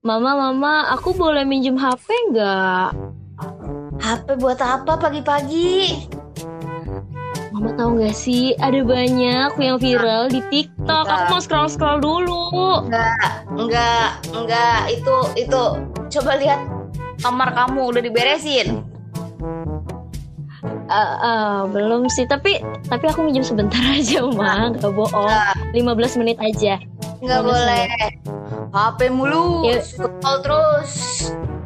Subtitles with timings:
[0.00, 2.96] Mama, mama, aku boleh minjem HP nggak?
[4.00, 6.08] HP buat apa pagi-pagi?
[7.52, 11.04] Mama tahu nggak sih, ada banyak yang viral di TikTok.
[11.04, 12.48] Aku mau scroll-scroll dulu.
[12.88, 14.80] Enggak, enggak, enggak.
[14.88, 15.64] Itu, itu.
[16.16, 16.64] Coba lihat
[17.20, 18.80] kamar kamu udah diberesin.
[20.64, 22.56] Uh, uh, belum sih, tapi
[22.88, 24.72] tapi aku minjem sebentar aja, Ma.
[24.72, 25.28] Gak bohong.
[25.76, 26.80] 15 menit aja.
[27.20, 28.39] Nggak boleh.
[28.70, 29.82] HP mulu, Ya.
[29.82, 30.92] scroll terus.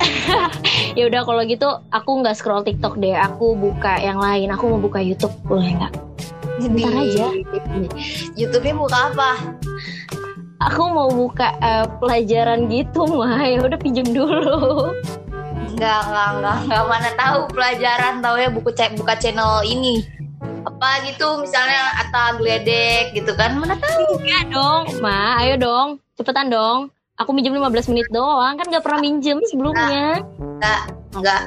[0.95, 3.15] Ya udah kalau gitu aku nggak scroll TikTok deh.
[3.15, 4.51] Aku buka yang lain.
[4.51, 5.93] Aku mau buka YouTube, boleh nggak?
[6.57, 7.27] Sebentar Di- aja.
[8.33, 9.31] YouTube-nya buka apa?
[10.63, 13.43] Aku mau buka eh, pelajaran gitu, Ma.
[13.45, 14.95] Ya udah pinjem dulu.
[15.75, 20.07] Enggak, enggak, enggak, enggak mana tahu pelajaran tahu ya buku cek buka channel ini.
[20.63, 24.23] Apa gitu misalnya Atta Gledek gitu kan mana tahu.
[24.23, 25.43] Ya dong, Ma.
[25.43, 25.99] Ayo dong.
[26.15, 26.94] Cepetan dong.
[27.23, 28.59] Aku minjem 15 menit doang.
[28.59, 30.19] Kan nggak pernah minjem sebelumnya.
[30.35, 30.81] Enggak,
[31.15, 31.43] enggak.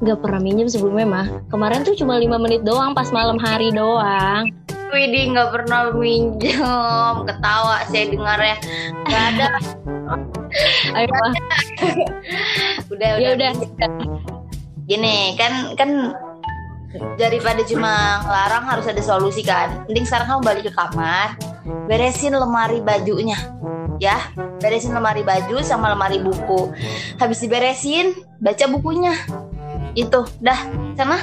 [0.00, 1.26] Nggak pernah minjem sebelumnya, mah.
[1.52, 4.48] Kemarin tuh cuma 5 menit doang pas malam hari doang.
[4.88, 7.14] Widih nggak pernah minjem.
[7.28, 8.56] Ketawa saya dengarnya.
[9.04, 9.48] Enggak ada.
[10.96, 11.32] Ayo, mah.
[12.88, 13.52] Udah, Ya udah.
[13.52, 13.90] udah.
[14.88, 16.16] Gini, kan kan
[17.20, 19.84] daripada cuma ngelarang harus ada solusi kan.
[19.92, 21.36] Mending sekarang kamu balik ke kamar,
[21.84, 23.36] beresin lemari bajunya.
[24.00, 24.16] Ya,
[24.58, 26.72] beresin lemari baju sama lemari buku.
[27.20, 29.12] Habis diberesin, baca bukunya.
[29.92, 30.56] Itu, dah,
[30.96, 31.20] sana.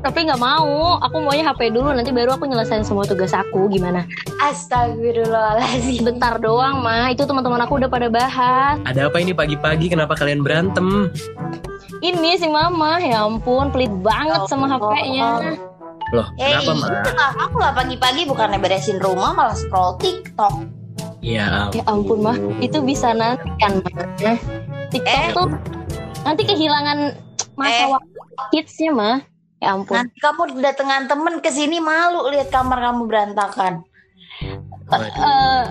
[0.00, 0.96] Tapi nggak mau.
[0.98, 1.92] Aku maunya HP dulu.
[1.92, 3.68] Nanti baru aku nyelesain semua tugas aku.
[3.68, 4.08] Gimana?
[4.40, 6.02] Astagfirullahaladzim.
[6.02, 7.12] Bentar doang, mah.
[7.12, 8.80] Itu teman-teman aku udah pada bahas.
[8.88, 11.12] Ada apa ini pagi-pagi kenapa kalian berantem?
[12.00, 12.96] Ini si mama.
[12.98, 15.52] Ya ampun, pelit banget sama HP-nya.
[16.10, 17.30] Loh, Eh, kenapa iya, mah?
[17.38, 20.79] aku lah pagi-pagi bukannya beresin rumah malah scroll TikTok.
[21.20, 22.36] Ya, Ya ampun, mah.
[22.64, 23.84] Itu bisa nanti kan,
[24.24, 24.38] mah.
[24.90, 25.30] TikTok Eh.
[25.36, 25.48] tuh
[26.24, 26.98] nanti kehilangan
[27.54, 27.88] masa Eh.
[27.92, 28.18] waktu
[28.56, 29.18] hitsnya, mah.
[29.60, 30.00] Ya ampun.
[30.00, 33.84] Nanti kamu kedatangan temen ke sini malu lihat kamar kamu berantakan.
[34.90, 35.06] waduh.
[35.06, 35.64] Eh,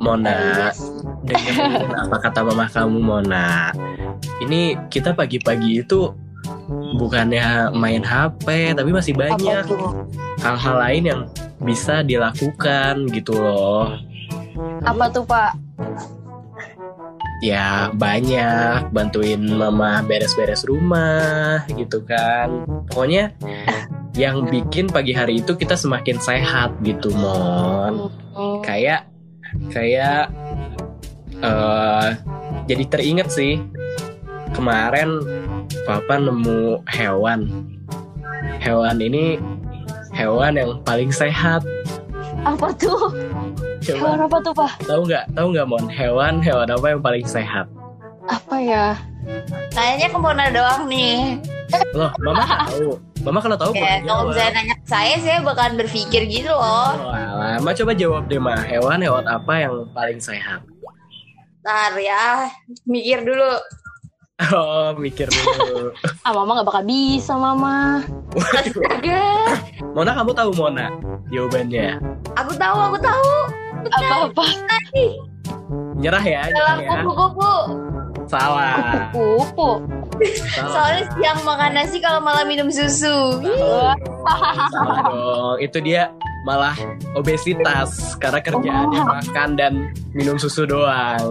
[0.00, 0.72] Mona,
[1.28, 3.68] dengerin apa kata mama kamu Mona.
[4.40, 6.14] Ini kita pagi-pagi itu
[6.96, 9.66] bukannya main HP, tapi masih banyak
[10.40, 11.20] hal-hal lain yang
[11.60, 13.92] bisa dilakukan gitu loh.
[14.84, 15.52] Apa tuh, Pak?
[17.44, 22.64] Ya banyak bantuin mama beres-beres rumah gitu kan.
[22.88, 23.36] Pokoknya
[24.16, 28.08] yang bikin pagi hari itu kita semakin sehat gitu mon.
[28.32, 28.64] Hmm.
[28.64, 29.12] Kayak
[29.68, 30.32] kayak
[31.44, 32.08] eh
[32.64, 33.60] jadi teringat sih
[34.56, 35.20] kemarin
[35.84, 37.68] papa nemu hewan.
[38.64, 39.36] Hewan ini
[40.16, 41.60] hewan yang paling sehat.
[42.48, 43.12] Apa tuh?
[43.86, 44.70] Coba Hewan apa tuh, Pak?
[44.82, 45.24] tahu nggak?
[45.32, 45.84] Tahu nggak mon?
[45.86, 47.66] Hewan hewan apa yang paling sehat?
[48.26, 48.98] Apa ya?
[49.70, 51.38] Kayaknya ke mana doang nih.
[51.92, 52.98] Loh, mama tahu.
[53.22, 54.26] Mama kalau tahu Ya, kalau jawab.
[54.28, 56.94] misalnya nanya ke saya, saya bakalan berpikir gitu loh.
[56.94, 57.58] Oh, alah.
[57.58, 58.54] Ma coba jawab deh, Ma.
[58.56, 60.62] Hewan-hewan apa yang paling sehat?
[61.60, 62.46] Ntar ya,
[62.84, 63.58] mikir dulu.
[64.48, 65.90] Oh, mikir dulu.
[66.22, 68.02] Ah, mama nggak bakal bisa, mama.
[68.32, 68.82] Waduh.
[68.82, 69.22] Astaga,
[69.92, 70.86] Mona, kamu tahu Mona
[71.28, 71.98] jawabannya?
[72.34, 73.30] aku tahu, aku tahu.
[73.88, 74.44] Apa-apa?
[75.96, 76.90] Nyerah ya, nyerah Dalam ya.
[77.00, 77.52] kupu-kupu.
[78.26, 78.76] Salah.
[79.10, 79.70] Kupu.
[80.48, 80.70] Salah.
[80.70, 83.38] Soalnya siang makan nasi kalau malam minum susu.
[83.42, 83.94] Salah
[85.04, 85.56] dong.
[85.58, 86.10] Itu dia
[86.42, 86.74] malah
[87.14, 89.06] obesitas karena kerjaannya Oh.
[89.08, 89.72] makan dan
[90.12, 91.22] minum susu doang.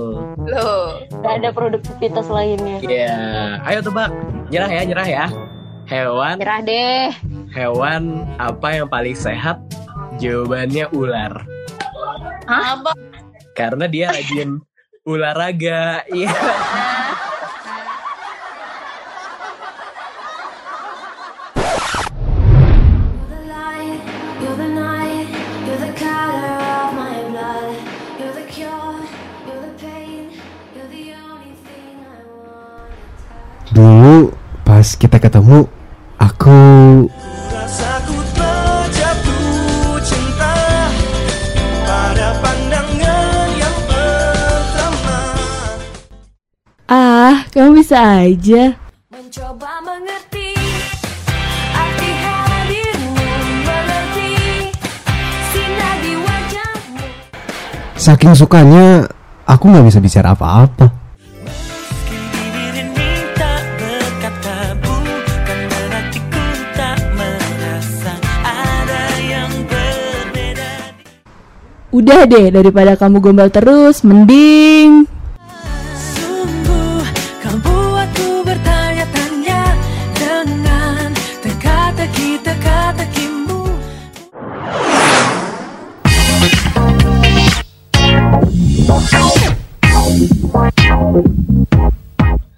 [0.41, 2.79] Loh, Gak ada produktivitas lainnya.
[2.81, 3.15] Iya.
[3.63, 4.11] Ayo tebak.
[4.47, 5.25] Nyerah ya, nyerah ya.
[5.85, 7.07] Hewan, Nyerah deh.
[7.51, 8.03] hewan
[8.35, 9.61] apa yang paling sehat?
[10.17, 11.45] Jawabannya ular.
[12.47, 12.91] Apa?
[13.57, 14.61] Karena dia rajin
[15.05, 16.05] olahraga.
[16.09, 16.33] Iya.
[24.41, 25.29] You're the light,
[25.65, 25.93] you're the
[47.85, 48.73] bisa aja.
[49.13, 50.57] Mencoba mengerti
[51.69, 53.13] arti hadirmu,
[53.61, 54.33] mengerti
[55.53, 57.05] sinar di wajahmu.
[57.93, 59.05] saking sukanya
[59.45, 60.89] aku nggak bisa bicara apa-apa.
[69.69, 70.69] Berbeda.
[71.93, 75.05] Udah deh, daripada kamu gombal terus, mending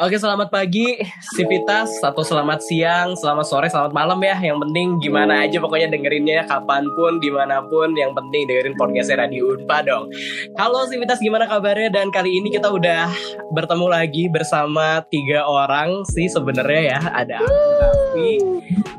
[0.08, 1.04] Oke, selamat pagi,
[1.36, 4.40] Sivitas, atau selamat siang, selamat sore, selamat malam ya.
[4.40, 7.92] Yang penting gimana aja pokoknya dengerinnya kapan pun, di mana pun.
[7.92, 10.08] Yang penting dengerin podcastnya Radio Unpa dong.
[10.56, 11.92] Halo Sivitas, gimana kabarnya?
[11.92, 13.12] Dan kali ini kita udah
[13.52, 17.00] bertemu lagi bersama tiga orang sih sebenarnya ya.
[17.12, 17.52] Ada aku,
[17.84, 18.32] Raffi,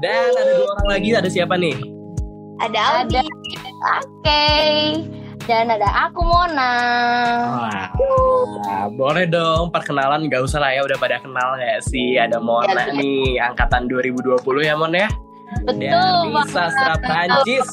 [0.04, 1.08] dan ada dua orang lagi.
[1.16, 1.76] Ada siapa nih?
[2.60, 3.24] Ada Aldi.
[3.96, 4.44] Oke.
[5.48, 6.72] Dan ada aku Mona.
[7.48, 7.88] Wah,
[8.90, 12.92] boleh dong perkenalan nggak usah lah ya udah pada kenal ya sih ada Mona Ya,
[12.92, 15.08] nih angkatan 2020 ya Mon ya
[15.64, 15.80] Betul.
[16.28, 17.64] Lisa Sastra Prancis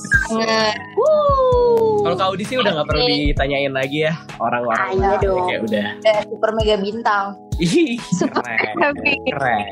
[1.98, 5.44] kalau kau di sini udah nggak perlu ditanyain lagi ya orang-orang Ayo dong.
[5.46, 7.26] kayak udah Eh, super mega bintang.
[7.58, 8.40] Ih, Super
[8.80, 9.20] happy.
[9.28, 9.64] keren.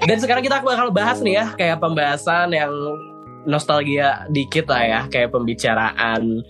[0.00, 2.70] Dan sekarang kita bakal bahas nih ya kayak pembahasan yang
[3.48, 6.42] nostalgia dikit lah ya kayak pembicaraan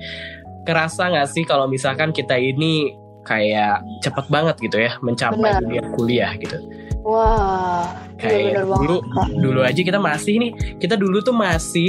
[0.65, 2.95] kerasa nggak sih kalau misalkan kita ini
[3.25, 5.61] kayak cepet banget gitu ya mencapai Benar.
[5.63, 6.57] dunia kuliah gitu
[7.01, 7.89] Wah.
[8.17, 8.81] Iya kayak bener banget.
[8.85, 9.29] dulu Kak.
[9.41, 11.89] dulu aja kita masih nih kita dulu tuh masih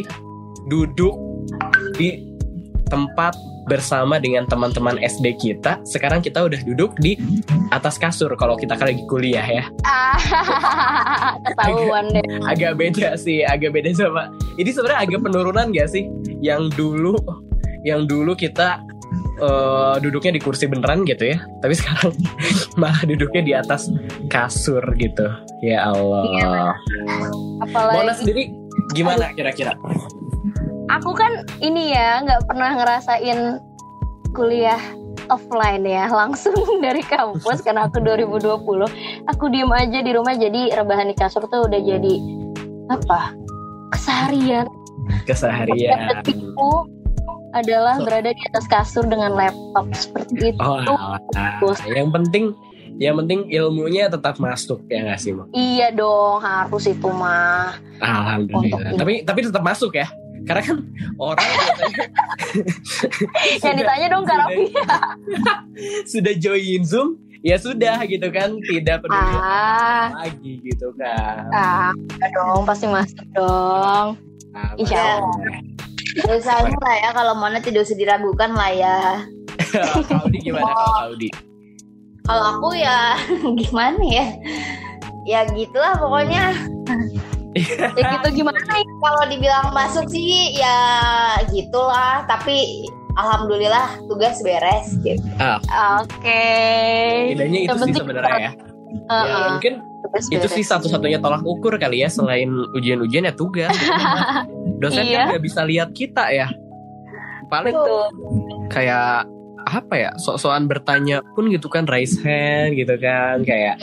[0.71, 1.15] duduk
[2.00, 2.24] di
[2.88, 3.36] tempat
[3.69, 7.18] bersama dengan teman-teman SD kita sekarang kita udah duduk di
[7.69, 9.63] atas kasur kalau kita kan lagi kuliah ya.
[9.86, 10.18] Ah,
[11.46, 12.24] ketahuan deh.
[12.50, 16.10] agak beda sih agak beda sama ini sebenarnya agak penurunan gak sih?
[16.42, 17.16] Yang dulu
[17.81, 18.81] yang dulu kita
[19.42, 22.13] eh, duduknya di kursi beneran gitu ya tapi sekarang
[22.78, 23.90] malah duduknya di atas
[24.28, 25.28] kasur gitu.
[25.62, 26.24] Ya Allah.
[26.25, 26.54] Iya.
[27.62, 28.44] Apalagi Mona sendiri
[28.92, 29.78] gimana kira-kira
[30.91, 33.63] aku kan ini ya nggak pernah ngerasain
[34.35, 34.79] kuliah
[35.31, 41.07] offline ya langsung dari kampus karena aku 2020 aku diem aja di rumah jadi rebahan
[41.07, 42.15] di kasur tuh udah jadi
[42.91, 43.31] apa?
[43.95, 44.67] Keseharian.
[45.23, 46.11] Keseharian.
[46.11, 46.88] Detikku
[47.55, 50.59] adalah berada di atas kasur dengan laptop seperti itu.
[50.59, 51.19] Oh alah.
[51.88, 52.51] yang penting
[52.99, 55.47] yang penting ilmunya tetap masuk ya nggak sih Mo?
[55.55, 57.79] iya dong harus itu mah.
[58.03, 58.91] Alhamdulillah.
[58.91, 60.07] Untuk- tapi tapi tetap masuk ya
[60.47, 60.77] karena kan
[61.21, 61.49] orang
[63.45, 64.65] biasanya yang ditanya dong Kak Raffi
[66.11, 71.45] sudah join Zoom, ya sudah gitu kan, tidak peduli ah lagi gitu kan.
[71.53, 71.93] ah
[72.33, 74.17] dong pasti masuk dong
[74.51, 75.35] Nah, Insya Allah.
[76.27, 78.97] Usahanya lah ya kalau Mona tidak usah diragukan lah ya.
[80.11, 81.29] Kalau di gimana kalau Audi?
[82.27, 83.15] Kalau aku ya
[83.55, 84.25] gimana ya?
[85.23, 86.51] Ya gitulah pokoknya.
[87.53, 90.77] Ya gitu gimana ya Kalau dibilang masuk sih ya
[91.48, 92.24] gitulah.
[92.24, 95.19] Tapi alhamdulillah tugas beres gitu.
[95.36, 96.44] oke
[97.30, 98.51] Bedanya itu Yang sih penting- sebenarnya ya.
[99.07, 100.51] Uh, Ya, uh, mungkin tugas itu beres.
[100.53, 103.71] sih satu-satunya tolak ukur kali ya selain ujian-ujian ya tugas.
[104.81, 105.15] Dosen Iya.
[105.18, 106.48] kan nggak bisa lihat kita ya.
[107.48, 108.07] Paling Betul.
[108.68, 109.27] kayak
[109.62, 113.77] apa ya sok-sokan bertanya pun gitu kan raise hand gitu kan kayak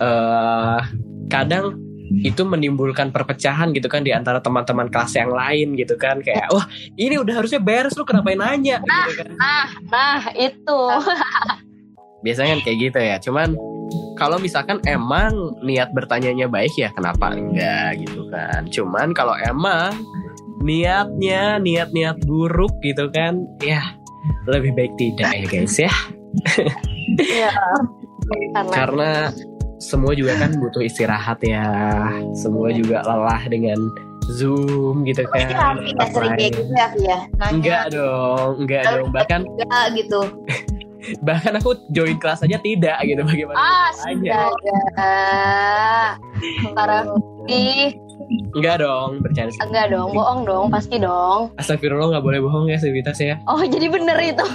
[0.00, 0.78] eh
[1.26, 6.20] kadang itu menimbulkan perpecahan gitu kan di antara teman-teman kelas yang lain gitu kan.
[6.20, 6.68] Kayak wah
[7.00, 8.80] ini udah harusnya beres lu kenapa nanya?
[8.84, 9.28] Gitu kan.
[9.40, 10.80] nah nah itu.
[12.24, 13.16] Biasanya kan kayak gitu ya.
[13.20, 13.56] Cuman
[14.16, 15.32] kalau misalkan emang
[15.64, 18.68] niat bertanyanya baik ya kenapa enggak gitu kan.
[18.68, 19.96] Cuman kalau emang
[20.64, 23.84] niatnya niat-niat buruk gitu kan ya
[24.48, 25.92] lebih baik tidak ya guys ya.
[27.20, 27.52] Ya
[28.76, 29.30] karena karena
[29.84, 31.68] semua juga kan butuh istirahat ya.
[32.32, 33.76] Semua juga lelah dengan
[34.32, 35.44] zoom gitu kan.
[35.44, 37.18] Ini Raffi nggak sering kayak gitu ya, ya?
[37.36, 37.52] Nanya.
[37.52, 39.08] Enggak dong enggak dong.
[39.12, 40.20] Bahkan enggak gitu.
[41.20, 43.20] bahkan aku join kelas aja tidak gitu.
[43.20, 44.40] Bagaimana ah astaga
[46.72, 47.04] para
[47.44, 47.92] Ih,
[48.56, 49.60] enggak dong bercanda sih.
[49.68, 51.52] enggak dong bohong dong pasti dong.
[51.60, 53.36] Astagfirullah nggak boleh bohong ya Sivitas ya.
[53.44, 54.44] Oh jadi bener itu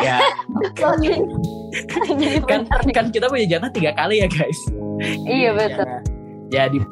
[0.00, 0.18] ya.
[2.16, 2.60] Jadi kan
[2.92, 4.60] kan kita punya jatah tiga kali ya guys.
[5.24, 5.88] Iya betul.
[6.54, 6.86] Ya, jadi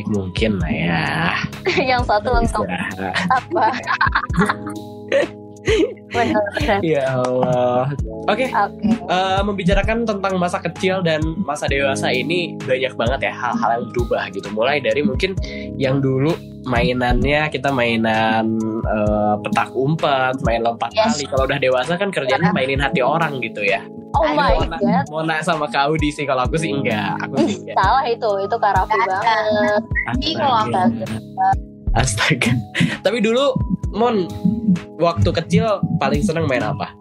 [0.00, 1.04] baik mungkin lah ya.
[1.92, 3.14] Yang satu untuk Istirahat.
[3.28, 3.64] apa
[6.82, 7.92] ya Allah
[8.26, 13.70] oke oke Eh, membicarakan tentang masa kecil dan masa dewasa ini banyak banget ya hal-hal
[13.74, 14.46] yang berubah gitu.
[14.54, 15.34] Mulai dari mungkin
[15.74, 16.30] yang dulu
[16.62, 18.54] mainannya kita mainan
[18.86, 21.18] eh, petak umpet, main lompat Yes.
[21.18, 21.24] tali.
[21.26, 23.82] Kalau udah dewasa kan kerjanya mainin hati orang gitu ya.
[24.10, 27.14] oh my Mona, god Mona sama Kak Audi sih kalau aku sih enggak.
[27.26, 27.76] Aku sih Ih, enggak.
[27.78, 30.82] salah itu itu karafi banget Astaga.
[31.92, 32.52] Astaga.
[33.02, 33.54] Tapi dulu
[33.90, 34.26] Mon
[35.00, 36.92] waktu kecil paling seneng main apa?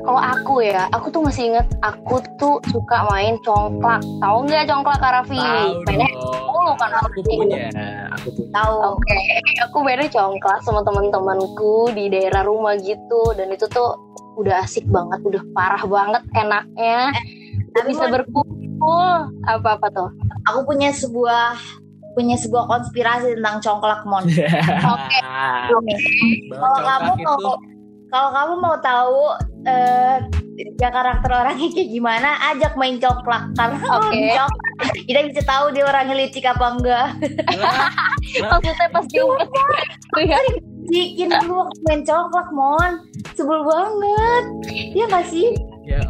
[0.00, 4.00] Kalau aku ya, aku tuh masih inget aku tuh suka main congklak.
[4.22, 5.36] Tahu nggak congklak Karafi?
[5.36, 7.66] Tahu Mainnya dulu kan Aku punya,
[8.14, 8.50] aku punya.
[8.54, 8.76] Tahu.
[8.96, 9.18] Oke,
[9.66, 13.98] aku mainnya congklak sama teman-temanku di daerah rumah gitu dan itu tuh
[14.38, 17.10] udah asik banget, udah parah banget enaknya.
[17.74, 19.30] Tapi bisa berkumpul.
[19.44, 20.10] Apa-apa tuh?
[20.44, 21.56] aku punya sebuah
[22.14, 24.24] punya sebuah konspirasi tentang congklak mon.
[24.24, 25.18] Oke.
[26.54, 27.54] Kalau kamu mau
[28.14, 29.20] kalau kamu mau tahu
[29.66, 30.22] eh
[30.78, 33.78] ya karakter orangnya kayak gimana, ajak main congklak karena
[34.38, 37.08] congklak, kita bisa tahu dia orangnya licik apa enggak.
[38.38, 39.50] Maksudnya pas diungkit.
[40.22, 40.38] Iya.
[40.84, 42.92] Bikin dulu waktu main congklak mon,
[43.34, 44.44] sebel banget.
[44.70, 45.48] Iya gak sih?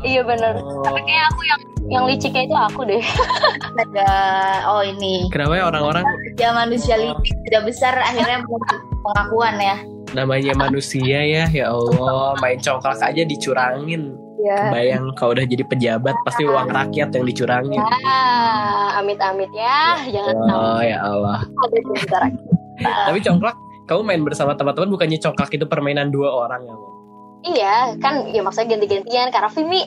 [0.00, 0.54] Iya bener.
[0.56, 3.04] Tapi kayak aku yang yang liciknya itu aku deh.
[3.82, 4.08] Ada
[4.70, 6.04] oh ini Kenapa ya orang-orang
[6.34, 8.38] dia manusia licik sudah besar akhirnya
[9.02, 9.76] pengakuan ya.
[10.14, 14.60] namanya manusia ya ya Allah main congklak aja dicurangin Iya.
[14.70, 20.80] bayang kalau udah jadi pejabat pasti uang rakyat yang dicurangin Ah, amit-amit ya, jangan oh
[20.84, 21.40] ya Allah
[21.96, 22.28] kita.
[23.08, 26.76] tapi congklak kamu main bersama teman-teman bukannya congklak itu permainan dua orang ya?
[27.44, 29.28] Iya, kan ya maksudnya ganti-gantian.
[29.28, 29.84] Karena Vimi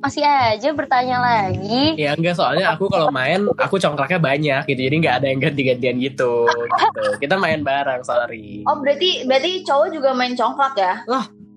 [0.00, 1.92] masih aja bertanya lagi.
[2.00, 5.96] ya enggak soalnya aku kalau main aku congklaknya banyak gitu jadi nggak ada yang ganti-gantian
[6.00, 11.04] gitu gitu kita main bareng sorry Oh berarti berarti cowok juga main congklak ya?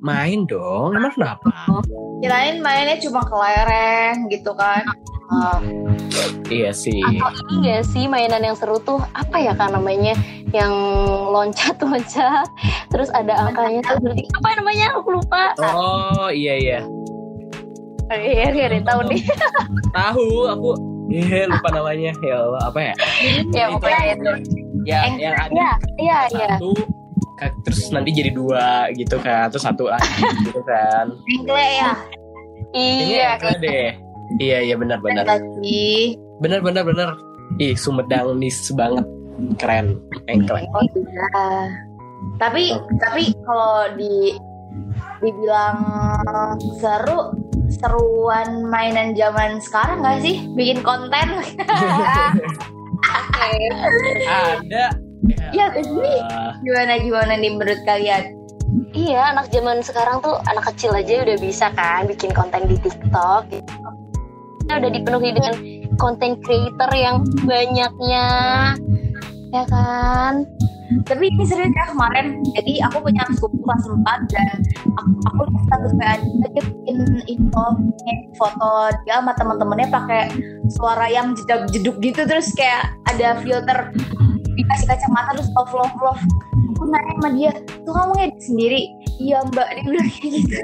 [0.04, 1.48] main dong emang kenapa
[2.20, 4.84] Kirain mainnya cuma kelereng gitu kan?
[5.32, 5.60] Ah,
[6.52, 7.00] iya sih.
[7.00, 9.00] Atau ini gak sih mainan yang seru tuh?
[9.16, 10.14] Apa ya kan namanya?
[10.52, 10.74] Yang
[11.32, 12.48] loncat-loncat
[12.92, 14.86] terus ada angkanya tuh berarti apa namanya?
[15.00, 15.56] Aku lupa.
[15.64, 16.80] Oh iya iya.
[18.12, 19.22] Oh, iya gak ada yang tahu nih.
[19.98, 20.70] Tahu aku
[21.08, 22.12] Iya lupa namanya.
[22.20, 22.94] Ya Allah apa ya?
[23.52, 24.32] Ya Itu pokoknya itu.
[24.84, 26.52] ya Eh, yang ada iya iya iya.
[26.60, 26.76] satu
[27.64, 31.12] terus nanti jadi dua gitu kan terus satu lagi gitu kan.
[31.28, 31.92] Engkle ya?
[32.74, 33.88] iya Kayaknya Engkle deh
[34.40, 35.26] iya iya benar benar.
[36.42, 37.10] benar benar benar.
[37.62, 39.06] Ih Sumedang nis banget
[39.58, 40.00] keren
[40.30, 41.70] engklek Oh iya.
[42.40, 44.38] Tapi tapi kalau di
[45.24, 45.80] dibilang
[46.82, 47.32] seru
[47.72, 50.36] seruan mainan zaman sekarang nggak sih?
[50.54, 51.28] Bikin konten.
[54.34, 54.86] Ada.
[55.54, 56.14] Iya, sini.
[56.20, 56.60] Allah.
[56.64, 58.24] gimana gimana nih menurut kalian?
[58.94, 63.50] Iya anak zaman sekarang tuh anak kecil aja udah bisa kan bikin konten di TikTok
[64.64, 65.54] Kita udah dipenuhi dengan
[66.00, 68.28] konten creator yang banyaknya.
[69.54, 70.48] Ya kan?
[71.04, 74.56] Tapi ini serius ya kemarin jadi aku punya sepupu kelas 4 dan
[74.94, 77.66] aku, aku status PA dia dia bikin info
[78.38, 80.24] foto dia sama teman-temannya pakai
[80.70, 83.90] suara yang jedak jeduk gitu terus kayak ada filter
[84.54, 86.22] dikasih kacamata terus love love love.
[86.78, 87.52] Aku nanya sama dia
[87.88, 88.82] tuh kamu ngedit sendiri?
[89.18, 90.60] Iya mbak dia bilang kayak gitu.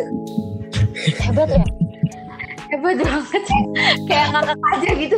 [1.26, 1.66] Hebat ya
[2.70, 3.44] hebat banget
[4.08, 5.18] kayak ngakak aja gitu.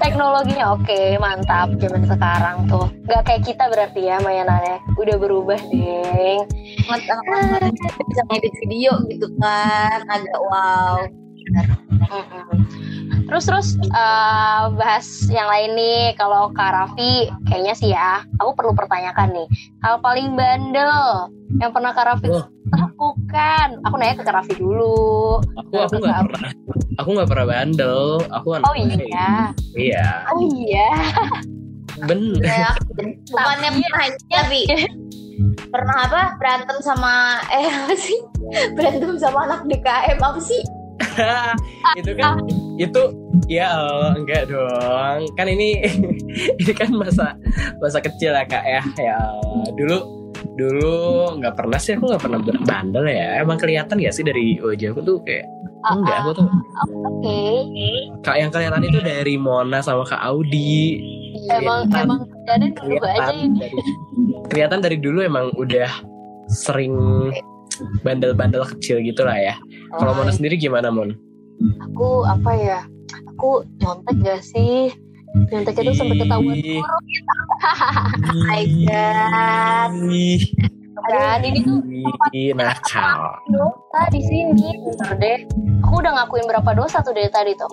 [0.00, 2.90] Teknologinya oke mantap zaman sekarang tuh.
[3.06, 4.82] Nggak kayak kita berarti ya mainannya.
[4.98, 6.42] Udah berubah deng.
[6.90, 7.70] Anak-anak
[8.10, 10.02] bisa ngedit video gitu kan.
[10.10, 11.06] Agak wow.
[13.30, 16.18] Terus terus eh, bahas yang lain nih.
[16.18, 19.48] Kalau Kak Raffi kayaknya sih ya aku perlu pertanyakan nih.
[19.86, 21.30] Hal paling bandel
[21.62, 22.61] yang pernah Kak Raffi Oh.
[23.32, 25.40] Lakukan aku nanya ke Raffi dulu.
[25.56, 26.50] Aku aku nggak pernah
[27.00, 28.04] aku nggak pernah bandel.
[28.28, 29.00] Aku anak oh baik.
[29.00, 29.32] iya
[29.72, 30.08] iya.
[30.28, 30.88] Oh iya.
[32.04, 32.44] Bener.
[32.44, 32.68] Ya
[33.32, 34.60] bukannya pernah tapi
[35.72, 36.22] pernah apa?
[36.36, 38.20] Berantem sama eh apa sih?
[38.76, 40.60] Berantem sama anak DKM apa sih?
[41.98, 42.46] Itu kan
[42.80, 43.02] itu
[43.48, 45.28] ya Allah, enggak dong.
[45.40, 45.80] Kan ini
[46.60, 47.36] ini kan masa
[47.80, 48.82] masa kecil ya kak ya.
[49.00, 49.16] Ya
[49.72, 50.94] dulu dulu
[51.38, 53.40] nggak pernah sih aku nggak pernah bandel ya.
[53.40, 55.46] Emang kelihatan gak sih dari wajah aku tuh kayak
[55.82, 56.46] enggak aku tuh
[57.02, 57.40] oke.
[58.22, 61.02] Kak yang kelihatan itu dari Mona sama kak Audi.
[61.50, 63.58] Emang Kelihatan- emang jadi dulu aja ini.
[63.58, 63.76] dari,
[64.46, 65.90] kelihatan dari dulu emang udah
[66.46, 66.94] sering
[68.02, 69.54] bandel-bandel kecil gitu lah ya.
[69.96, 71.14] Kalau Mona sendiri gimana Mon?
[71.78, 72.78] aku apa ya
[73.30, 74.90] aku nyontek gak sih
[75.32, 76.56] nyontek itu sampai ketahuan
[78.32, 80.42] my god Ih,
[81.08, 81.78] kan ini tuh
[82.54, 84.70] nakal dosa di sini.
[84.82, 85.38] Bener deh.
[85.82, 87.68] Aku udah ngakuin berapa dosa tuh dari tadi tuh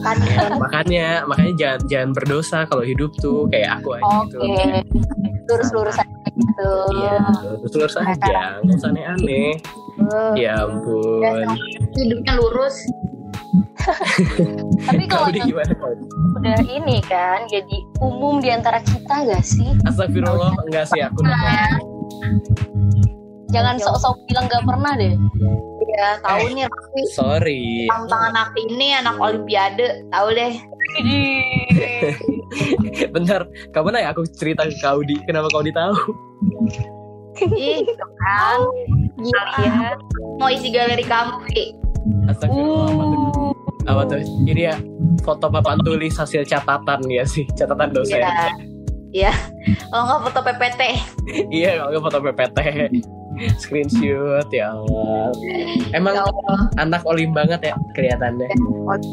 [0.00, 0.16] kan.
[0.56, 4.38] makanya makanya jangan jangan berdosa kalau hidup tuh kayak aku aja oke gitu.
[5.50, 6.72] Lurus lurus aja gitu.
[6.94, 7.18] Iya
[7.60, 9.50] terus lurus aja nggak usah aneh-aneh.
[10.38, 11.48] Ya ampun.
[11.92, 12.76] Hidupnya lurus
[14.86, 21.00] tapi kalau udah ini kan jadi umum di antara kita gak sih Astagfirullah enggak sih
[21.02, 21.82] aku enggak.
[23.50, 25.14] jangan sok-sok bilang gak pernah deh
[25.98, 30.54] ya tahu nih Raffi sorry tantangan anak ini anak olimpiade tahu deh
[33.14, 35.94] bentar kamu nanya aku cerita ke Kaudi kenapa Kaudi tahu
[37.58, 38.60] ih gitu kan
[39.20, 39.44] Gila.
[39.60, 39.92] ya.
[40.40, 41.44] Mau isi galeri kamu.
[42.32, 42.88] Astagfirullah,
[43.36, 43.39] tuh?
[43.88, 44.20] Apa tuh?
[44.44, 44.76] Ini ya
[45.22, 48.20] foto papan tulis hasil catatan ya sih, catatan dosen.
[48.20, 48.32] Iya.
[49.10, 49.32] Iya.
[49.90, 50.82] Kalau nggak foto PPT.
[51.50, 52.58] Iya, kalau nggak foto PPT,
[53.58, 55.34] screenshot ya Allah.
[55.98, 56.58] Emang Ya Allah.
[56.78, 58.46] anak olim banget ya kelihatannya.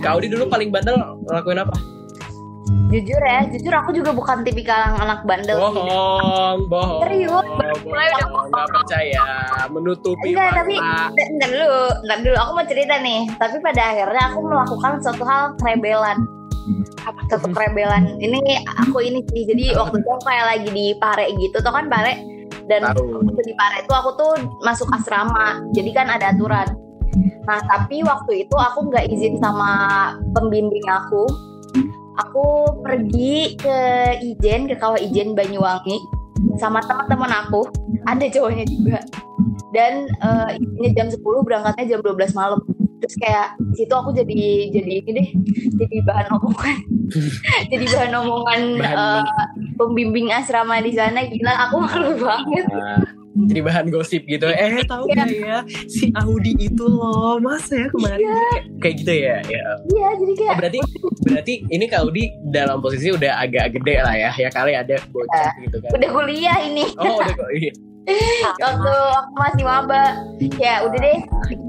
[0.05, 1.74] Kau di dulu paling bandel ngelakuin apa?
[2.88, 5.60] Jujur ya, jujur aku juga bukan tipikal anak bandel.
[5.60, 7.03] Bohong, bohong.
[7.03, 7.46] Serius?
[7.84, 8.48] Mulai udah bohong.
[8.48, 9.25] Nggak percaya,
[9.67, 10.75] menutupi Enggak, tapi.
[11.36, 11.75] Ntar dulu,
[12.08, 12.36] ntar dulu.
[12.39, 13.27] Aku mau cerita nih.
[13.36, 16.17] Tapi pada akhirnya aku melakukan suatu hal kerebelan.
[17.03, 18.24] Apa suatu kerebelan?
[18.24, 18.39] Ini
[18.88, 19.44] aku ini sih.
[19.44, 21.60] Jadi waktu itu aku kayak lagi di Pare gitu.
[21.60, 22.24] Tuh kan Pare.
[22.72, 23.03] Dan waktu
[23.44, 24.32] di Pare itu aku tuh
[24.63, 25.60] masuk asrama.
[25.75, 26.72] Jadi kan ada aturan.
[27.44, 29.72] Nah tapi waktu itu aku nggak izin sama
[30.32, 31.27] pembimbing aku.
[32.17, 32.45] Aku
[32.81, 33.79] pergi ke
[34.21, 35.97] Ijen, ke kawah Ijen Banyuwangi
[36.57, 37.69] sama teman-teman aku.
[38.09, 39.00] Ada cowoknya juga.
[39.75, 42.57] Dan eh, ini jam 10 berangkatnya jam 12 malam.
[42.97, 45.27] Terus kayak di situ aku jadi jadi ini deh
[45.77, 46.77] jadi bahan omongan.
[47.71, 49.24] Jadi bahan omongan Bahan- eh,
[49.79, 51.24] pembimbing asrama di sana.
[51.24, 52.65] Gila aku malu banget.
[52.67, 53.00] Nah,
[53.46, 54.48] jadi bahan gosip gitu.
[54.48, 55.13] Eh, tahu Iya.
[55.15, 59.36] nggak ya si Audi itu loh, masa ya kemarin kayak, kayak gitu ya?
[59.44, 59.65] Ya.
[59.88, 60.79] iya jadi Oh, kayak berarti
[61.22, 64.32] berarti ini Kak Audi dalam posisi udah agak gede lah ya.
[64.34, 65.91] Ya kali ada bocah gitu kan.
[65.94, 67.50] udah kuliah ini Oh, udah kok.
[68.08, 68.51] Iya.
[68.58, 70.15] waktu aku masih maba
[70.56, 71.20] ya udah deh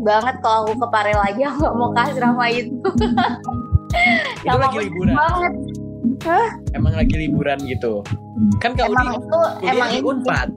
[0.01, 2.71] banget kalau aku ke Pare lagi aku gak mau ke asrama itu
[4.39, 5.15] Itu Sama lagi liburan.
[5.15, 5.53] banget
[6.71, 8.03] Emang lagi liburan gitu.
[8.59, 10.49] Kan Kak Audi emang itu kuliah emang di itu Unpad.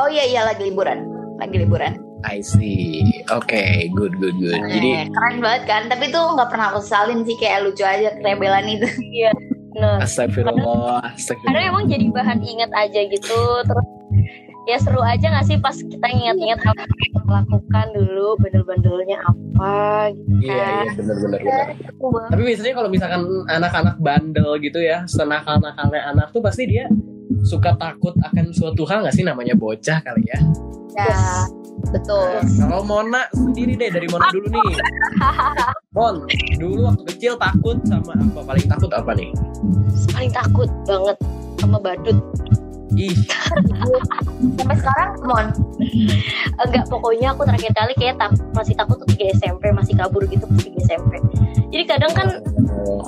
[0.00, 1.04] Oh iya iya lagi liburan
[1.36, 3.00] lagi liburan I see.
[3.32, 4.60] Oke, good good good.
[4.68, 8.12] Jadi Eh, keren banget kan tapi tuh nggak pernah aku sesalin sih kayak lucu aja
[8.14, 8.84] kerebelan itu
[9.70, 11.64] Nah, astagfirullah, astagfirullah.
[11.64, 13.86] emang jadi bahan ingat aja gitu terus
[14.68, 19.74] ya seru aja gak sih pas kita ingat-ingat apa yang kita lakukan dulu bandel-bandelnya apa
[20.12, 21.66] gitu Iya, iya, benar benar benar.
[21.96, 22.28] Banget.
[22.28, 26.84] Tapi biasanya kalau misalkan anak-anak bandel gitu ya, senakal-nakalnya anak tuh pasti dia
[27.46, 30.38] suka takut akan suatu hal nggak sih namanya bocah kali ya.
[30.96, 31.46] ya
[31.94, 34.76] betul Nah, kalau Mona sendiri deh dari Mona dulu nih.
[35.96, 36.28] Mon,
[36.60, 38.40] dulu waktu kecil takut sama apa?
[38.44, 39.32] Paling takut apa nih?
[40.12, 41.16] paling takut banget
[41.60, 42.18] sama badut
[42.98, 43.14] Ih,
[44.58, 45.46] sampai sekarang mon
[46.58, 50.42] enggak pokoknya aku terakhir kali kayak tak, masih takut tuh 3 SMP masih kabur gitu
[50.42, 51.12] pas 3 SMP
[51.70, 52.28] jadi kadang kan
[52.82, 53.06] oh,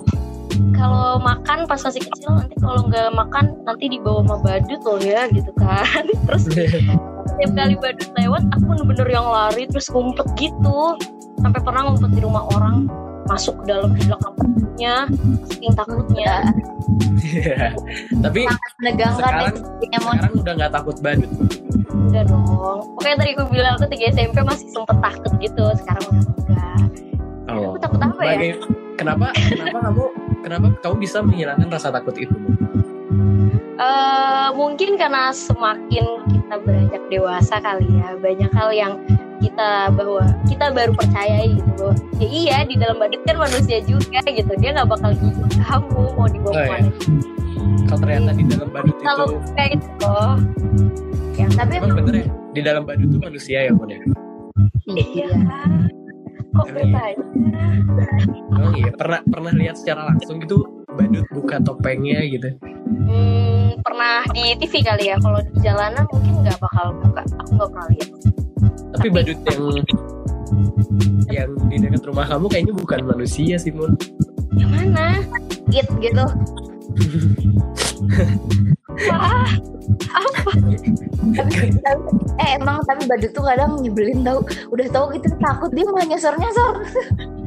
[0.72, 5.28] kalau makan pas masih kecil nanti kalau nggak makan nanti dibawa sama badut loh ya
[5.30, 10.96] gitu kan terus setiap kali badut lewat aku bener-bener yang lari terus ngumpet gitu
[11.40, 12.86] sampai pernah ngumpet di rumah orang
[13.30, 14.94] masuk ke dalam di belakang badutnya
[15.48, 16.34] saking takutnya
[17.22, 17.72] Iya.
[18.18, 18.44] Tapi
[18.82, 21.30] menegangkan sekarang sekarang udah nggak takut badut.
[22.10, 22.44] udah dong
[22.98, 26.80] pokoknya tadi aku bilang aku 3 SMP masih sempet takut gitu sekarang udah enggak
[27.52, 27.76] Oh.
[27.76, 28.56] aku takut apa ya
[28.96, 29.26] kenapa?
[29.36, 30.04] Kenapa kamu?
[30.42, 30.66] Kenapa?
[30.82, 32.34] Kamu bisa menghilangkan rasa takut itu?
[33.82, 38.94] Eh, mungkin karena semakin kita beranjak dewasa kali ya banyak hal yang
[39.42, 44.22] kita bahwa kita baru percayai gitu bahwa ya iya di dalam badut kan manusia juga
[44.22, 44.54] gitu.
[44.62, 46.90] Dia nggak bakal gigit kamu mau dibawa Oh, ke mana
[47.90, 50.34] Kalau ternyata di dalam badut kalau itu kayak gitu loh
[51.34, 52.26] yang tapi Emang bener ya?
[52.52, 53.98] Di dalam badut tuh manusia ya, Mon ya?
[54.94, 55.30] iya
[56.52, 57.16] kok bertanya
[58.52, 60.62] Oh iya, pernah pernah lihat secara langsung gitu
[60.92, 62.52] badut buka topengnya gitu.
[63.08, 67.70] hmm, pernah di TV kali ya kalau di jalanan mungkin nggak bakal buka aku nggak
[67.72, 68.08] pernah lihat.
[68.92, 69.62] Tapi badut yang
[71.32, 73.96] yang di dekat rumah kamu kayaknya bukan manusia sih, Mon.
[74.52, 75.24] yang mana?
[75.72, 76.24] It gitu
[79.08, 79.48] wah
[82.42, 84.44] eh emang tapi badut tuh kadang nyebelin tau.
[84.74, 86.74] Udah tahu kita takut dia malah nyosor nyosor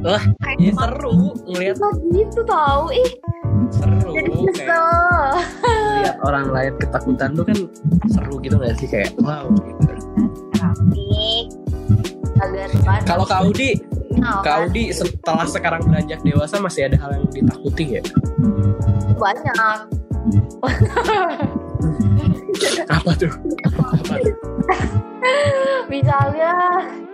[0.02, 0.22] Lah,
[0.58, 1.76] ya seru ngelihat
[2.12, 3.10] gitu tau ih.
[3.72, 4.86] Seru jadi kesel
[6.04, 7.58] lihat orang lain ketakutan tuh kan
[8.10, 8.88] seru gitu gak sih?
[8.88, 9.92] Kayak wow gitu.
[12.36, 13.48] agak depan Kalau Kak
[14.16, 18.02] Audi, Nah, Kak Audi setelah sekarang beranjak dewasa masih ada hal yang ditakuti ya?
[19.16, 19.56] banyak
[22.96, 23.30] Apa tuh?
[23.64, 24.34] Apa tuh?
[25.86, 26.52] misalnya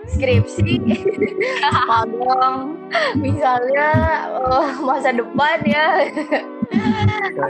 [0.08, 0.80] skripsi
[1.90, 2.76] magang
[3.16, 3.88] misalnya
[4.32, 6.08] eh, masa depan ya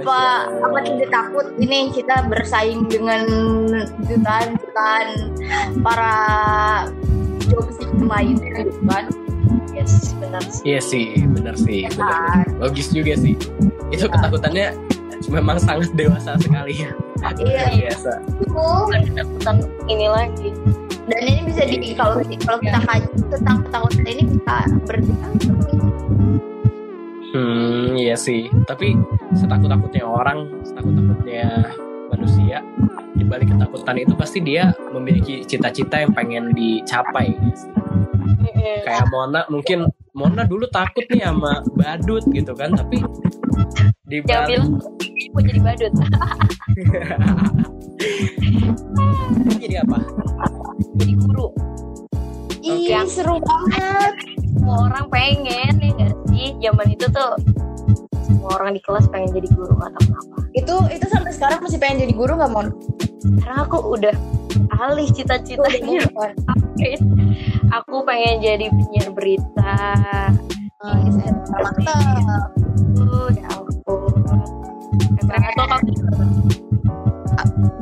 [0.02, 3.22] apa apa tidak takut ini kita bersaing dengan
[4.06, 5.08] jutaan jutaan
[5.82, 6.14] para
[7.50, 9.04] job seeker lainnya gitu kan
[9.74, 12.44] yes benar sih Iya sih, benar sih, benar.
[12.61, 13.35] Logis juga sih.
[13.90, 14.76] Itu ketakutannya
[15.30, 16.90] memang sangat dewasa sekali ya.
[17.38, 18.12] iya Biasa.
[18.50, 19.56] bukan ketakutan
[19.87, 20.50] ini lagi
[21.06, 24.56] dan ini bisa di kalau kalau kita kaji tentang ketakutan ini bisa
[24.90, 25.56] berjam-jam
[27.32, 28.52] Hmm, iya sih.
[28.68, 28.92] Tapi
[29.32, 31.64] setakut-takutnya orang, setakut-takutnya
[32.12, 32.61] manusia,
[33.22, 37.30] di balik ketakutan itu pasti dia memiliki cita-cita yang pengen dicapai.
[38.82, 42.98] Kayak Mona, mungkin Mona dulu takut nih sama badut gitu kan, tapi
[44.11, 44.82] di balik bilang
[45.30, 45.92] mau jadi badut.
[49.62, 49.98] jadi apa?
[50.98, 51.54] jadi guru.
[52.62, 54.14] ih Yang- seru banget
[54.54, 56.54] Semua orang pengen ya nggak sih?
[56.62, 57.35] Zaman itu tuh
[58.32, 60.37] semua orang di kelas pengen jadi guru nggak tahu kenapa.
[60.54, 62.66] itu itu sampai sekarang masih pengen jadi guru nggak mon
[63.22, 64.14] Karena aku udah
[64.82, 66.02] alih cita-citanya.
[67.72, 69.74] Aku pengen jadi penyiar berita.
[70.82, 70.96] oh,
[72.98, 74.40] Oh, ya ampun.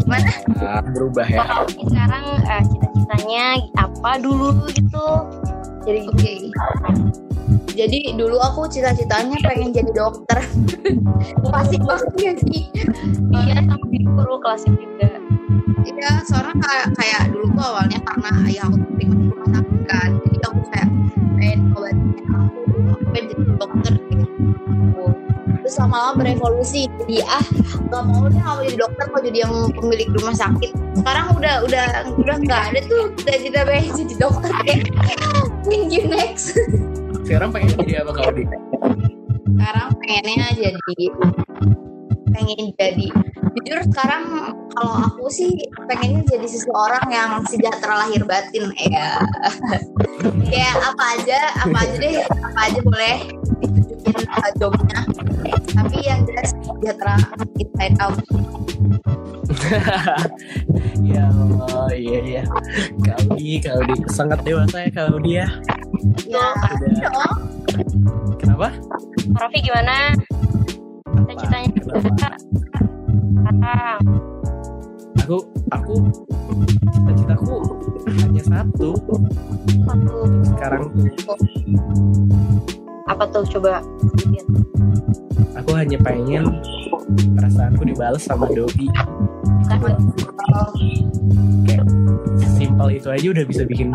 [0.01, 1.41] Gimana Ah, berubah ya.
[1.73, 3.45] sekarang eh, cita-citanya
[3.81, 5.07] apa dulu gitu?
[5.89, 6.33] Jadi Oke.
[7.75, 10.45] Jadi dulu aku cita-citanya pengen jadi dokter.
[11.55, 12.63] Pasti banget ya sih.
[13.33, 15.17] iya sama guru klasik juga.
[15.81, 20.11] Iya, soalnya kayak, kayak dulu tuh awalnya karena ayah aku tuh di rumah sakit kan.
[20.21, 20.89] Jadi aku kayak
[21.41, 24.27] pengen obatin aku, aku pengen jadi dokter gitu.
[25.61, 26.83] Terus lama-lama berevolusi.
[27.01, 27.47] Jadi ah
[27.91, 30.73] gak mau deh mau jadi dokter mau jadi yang pemilik rumah sakit.
[31.01, 31.87] Sekarang udah udah
[32.17, 34.85] udah nggak ada tuh cita-cita pengen jadi dokter kayak
[35.65, 36.57] thank you next.
[37.25, 38.45] Sekarang pengen jadi apa kalau di?
[39.61, 41.05] sekarang pengennya jadi
[42.33, 43.09] pengen jadi
[43.61, 44.25] jujur sekarang
[44.73, 45.53] kalau aku sih
[45.85, 49.21] pengennya jadi seseorang yang sejahtera lahir batin ya.
[50.49, 53.17] Ya apa aja apa aja deh apa aja boleh
[53.61, 55.01] ditunjukin uh, jobnya.
[55.77, 57.17] Tapi yang jelas sejahtera
[57.61, 58.17] inside out
[61.15, 62.43] ya Allah, iya iya.
[63.03, 65.49] Kaudi, Kaudi sangat dewasa ya Kaudi ya.
[66.27, 67.31] ya Udah.
[68.39, 68.69] Kenapa?
[69.37, 70.15] Raffi gimana?
[71.11, 72.09] Cita-citanya Kenapa?
[72.15, 72.43] sekarang?
[75.27, 75.37] Aku,
[75.75, 75.95] aku,
[76.95, 77.55] cita-citaku
[78.27, 78.91] hanya satu.
[79.87, 80.15] Satu
[80.55, 81.37] Sekarang tuh
[83.11, 83.83] apa tuh coba.
[85.57, 86.61] Aku hanya pengen
[87.37, 88.47] perasaanku dibalas sama.
[89.71, 89.95] Apa?
[91.67, 91.87] Kayak
[92.57, 93.95] simpel itu aja udah bisa bikin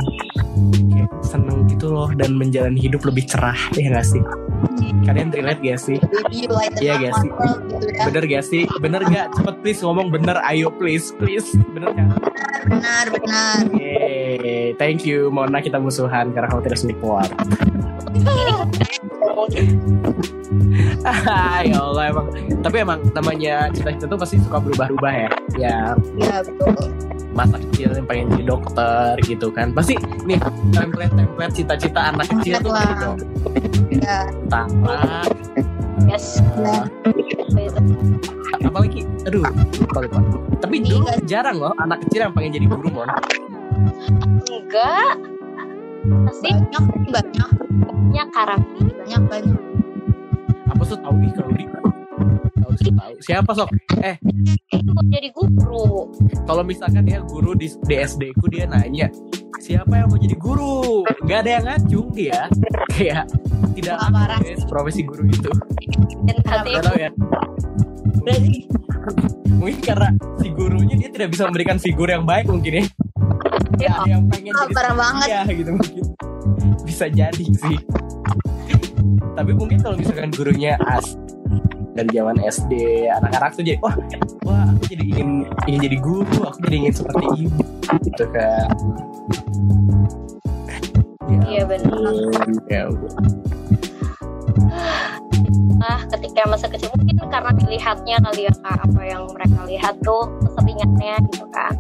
[0.92, 4.24] kayak seneng gitu loh dan menjalani hidup lebih cerah ya gak sih?
[5.06, 5.98] Kalian relate gak sih?
[6.82, 7.30] Iya, gak sih?
[8.08, 8.64] Bener gak sih?
[8.82, 9.36] Bener gak?
[9.36, 12.10] Cepet please ngomong bener Ayo please Please Bener kan?
[12.66, 17.30] benar benar Yeay Thank you Mona kita musuhan Karena kamu tidak support
[21.70, 22.28] ya Allah emang.
[22.66, 25.30] Tapi emang namanya cita-cita tuh pasti suka berubah-ubah ya.
[25.58, 25.80] Ya.
[26.18, 26.74] Ya betul.
[27.36, 29.76] Masa kecil yang pengen jadi dokter gitu kan.
[29.76, 30.40] Pasti nih
[30.74, 33.10] template-template cita-cita anak kecil tuh gitu
[34.02, 35.24] ya Tentara
[36.06, 36.44] Yes.
[36.60, 36.86] Nah.
[38.62, 39.42] Apalagi Aduh
[39.80, 40.20] lupa, lupa.
[40.60, 43.10] Tapi dulu jarang loh Anak kecil yang pengen jadi guru Mon.
[44.44, 45.16] Enggak.
[46.30, 47.50] Pasti banyak banyak.
[47.86, 48.82] Banyak Karafi.
[48.86, 49.75] banyak banyak
[50.76, 51.66] Apa tuh tahu nih kalau di
[52.56, 53.14] Tahu sih tahu.
[53.24, 53.70] Siapa sok?
[54.04, 54.16] Eh.
[54.72, 56.12] Itu jadi guru.
[56.46, 59.10] kalau misalkan ya guru di, di SD ku dia nanya
[59.60, 61.02] siapa yang mau jadi guru?
[61.26, 62.40] Nggak ada yang ngacung dia.
[62.94, 63.26] Kayak
[63.76, 64.40] tidak parah.
[64.40, 65.50] guys profesi guru itu.
[66.28, 67.10] Dan nanti Gak tahu ya.
[68.26, 68.56] Berarti
[69.56, 70.10] mungkin karena
[70.44, 72.86] si gurunya dia tidak bisa memberikan figur yang baik mungkin ya.
[73.76, 75.28] Ya, ada yang pengen Oh, jadi parah banget.
[75.28, 76.04] dia gitu mungkin.
[76.86, 77.78] Bisa jadi sih
[79.36, 81.16] tapi mungkin kalau misalkan gurunya as
[81.96, 82.74] dari zaman SD
[83.08, 83.96] anak-anak tuh jadi wah
[84.44, 85.30] wah aku jadi ingin
[85.68, 87.64] ingin jadi guru aku jadi ingin seperti ibu
[88.04, 88.68] gitu kan
[91.26, 92.14] ya, Iya, benar.
[92.70, 92.84] ya.
[95.76, 100.30] Nah, ketika masa kecil mungkin karena dilihatnya kali ya Kak, apa yang mereka lihat tuh
[100.42, 101.74] keseringannya gitu kan.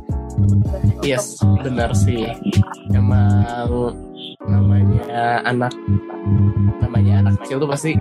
[1.06, 2.30] Yes, benar sih.
[2.92, 3.46] Emang
[4.48, 5.74] namanya anak.
[6.82, 7.94] Namanya anak kecil tuh pasti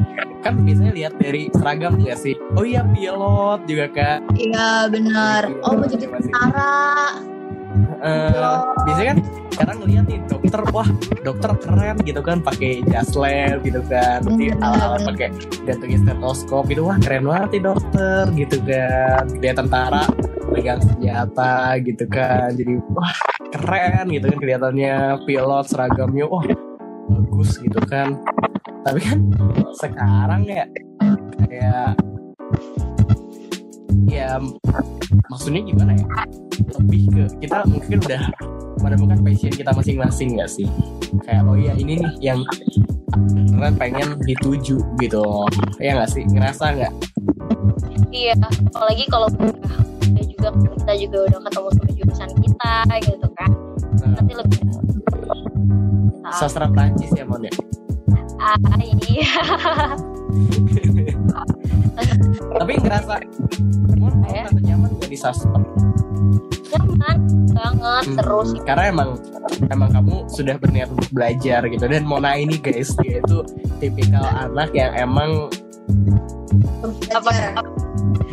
[0.45, 2.37] kan biasanya lihat dari seragam nggak sih?
[2.57, 4.19] Oh iya pilot juga kan.
[4.37, 5.49] iya benar.
[5.65, 7.21] Oh mau jadi tentara.
[8.05, 9.19] Eh, biasanya kan
[9.51, 10.89] sekarang ngeliat nih dokter, wah
[11.27, 15.29] dokter keren gitu kan, pakai jas lab gitu kan, nanti alat pakai
[15.67, 20.05] gantungin stetoskop itu wah keren banget nih dokter gitu kan, lihat tentara
[20.55, 23.15] pegang senjata gitu kan, jadi wah
[23.55, 26.43] keren gitu kan kelihatannya pilot seragamnya wah
[27.07, 28.19] bagus gitu kan,
[28.83, 29.19] tapi kan
[29.79, 30.65] sekarang ya
[31.47, 31.95] kayak
[34.11, 34.41] ya
[35.31, 36.07] maksudnya gimana ya?
[36.81, 38.23] Lebih ke kita mungkin udah
[38.83, 40.67] menemukan passion kita masing-masing nggak sih?
[41.23, 42.41] Kayak oh iya ini nih yang
[43.55, 45.23] keren pengen dituju gitu
[45.79, 46.25] ya nggak sih?
[46.27, 46.93] Ngerasa nggak?
[48.15, 48.35] Iya,
[48.75, 49.29] apalagi kalau
[50.45, 53.51] juga kita juga udah ketemu sama jurusan kita gitu kan.
[53.95, 54.59] Nah, Nanti lebih
[56.35, 57.53] sastra Prancis ya mon ya
[58.43, 58.59] ah,
[59.07, 59.25] iya.
[62.59, 63.15] tapi ngerasa
[63.95, 64.45] mon Ya.
[64.49, 65.57] ngerasa nyaman gak di sastra
[66.75, 67.19] Nyaman
[67.55, 68.59] banget, Hmm, seru sih.
[68.67, 69.11] karena emang
[69.71, 73.47] emang kamu sudah berniat untuk belajar gitu dan Mona ini guys dia itu
[73.79, 75.49] tipikal anak yang emang
[77.15, 77.31] Apa,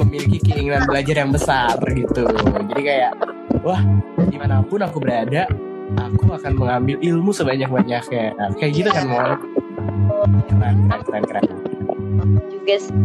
[0.01, 2.25] memiliki keinginan belajar yang besar gitu.
[2.71, 3.11] Jadi kayak
[3.61, 3.81] wah
[4.27, 5.45] di mana pun aku berada
[5.99, 9.31] aku akan mengambil ilmu sebanyak banyaknya kayak gitu kan Mon?
[10.47, 11.45] Keren keren keren keren.
[12.49, 12.95] Juga sih.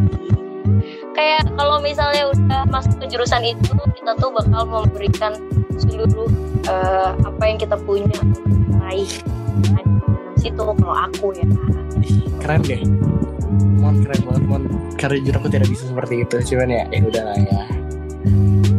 [1.17, 5.33] Kayak kalau misalnya udah masuk ke jurusan itu, kita tuh bakal memberikan
[5.81, 6.29] seluruh
[6.69, 8.21] eh, apa yang kita punya.
[8.85, 9.09] Raih
[9.57, 11.49] Nah, dalam situ kalau aku ya.
[12.45, 12.81] Keren deh
[13.87, 14.63] Mon keren banget Mon
[14.99, 17.61] karena jujur aku tidak bisa seperti itu cuman ya ya udah lah ya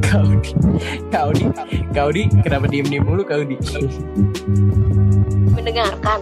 [0.03, 0.51] kau di
[1.07, 1.43] kau di
[1.95, 3.55] kau di kenapa diem diem mulu kau di
[5.51, 6.19] Mendengarkan.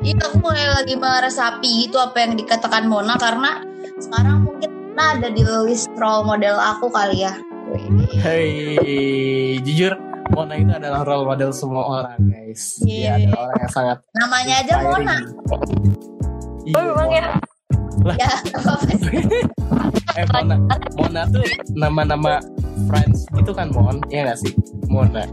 [0.00, 3.60] Iya aku mulai lagi meresapi gitu apa yang dikatakan Mona karena
[3.98, 7.34] sekarang mungkin Mona ada di list role model aku kali ya.
[8.24, 9.96] Hei jujur
[10.32, 13.28] Mona itu adalah role model semua orang guys dia Iya.
[13.28, 15.16] adalah orang yang sangat Namanya aja Mona.
[16.64, 17.24] Iya, Oh memang ya.
[18.06, 19.22] Ya, apa sih?
[20.14, 20.56] Eh Mona,
[20.94, 22.38] Mona tuh nama-nama
[22.86, 24.52] friends itu kan Mon, ya nggak sih?
[24.86, 25.26] Mona.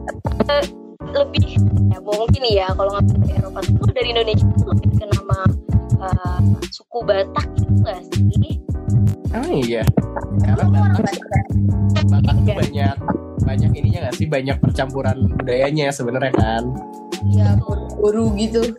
[1.16, 1.56] lebih
[1.88, 5.40] ya mungkin ya kalau ngambil dari Eropa tuh dari Indonesia tuh lebih ke nama
[6.04, 8.60] eh, suku Batak gitu nggak sih?
[9.32, 9.84] Oh iya.
[10.44, 11.16] Karena Batak, Batak.
[12.12, 12.56] Batak tuh Iya.
[12.60, 12.96] banyak
[13.46, 14.28] banyak ininya nggak sih?
[14.28, 16.64] Banyak percampuran budayanya sebenarnya kan.
[17.26, 17.56] Iya,
[17.96, 18.76] guru gitu.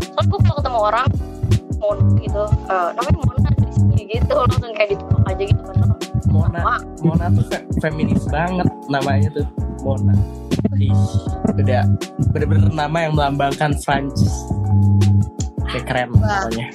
[0.00, 1.06] Soalnya gue kalau ketemu orang
[1.84, 5.96] Mona gitu, eh, namanya Mona dari sini gitu langsung kayak ditolak aja gitu padahal
[6.32, 9.46] Mona, nama Mona tuh fe- feminis banget namanya tuh
[9.84, 10.16] Mona.
[10.74, 10.90] Ih,
[11.54, 11.84] udah
[12.32, 14.32] bener-bener nama yang melambangkan Prancis.
[15.70, 16.66] Kayak keren pokoknya.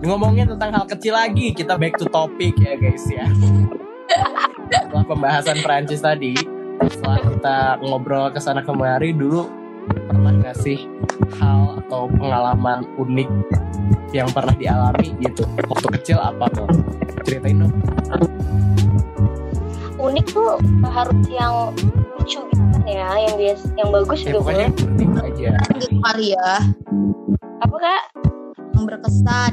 [0.00, 3.26] Ngomongin tentang hal kecil lagi, kita back to topic ya guys ya.
[4.70, 6.32] Setelah pembahasan Prancis tadi,
[6.88, 9.44] setelah kita ngobrol ke sana kemari dulu
[9.94, 10.86] pernah nggak sih
[11.38, 13.30] hal atau pengalaman unik
[14.14, 16.68] yang pernah dialami gitu waktu kecil apa tuh
[17.26, 17.74] ceritain dong
[20.00, 20.56] unik tuh
[20.88, 21.76] harus yang
[22.16, 24.68] lucu gitu kan ya, yang bias, yang bagus ya juga boleh.
[24.72, 26.52] unik aja Gitu kali ya.
[27.60, 28.02] Apa kak?
[28.76, 29.52] Yang berkesan.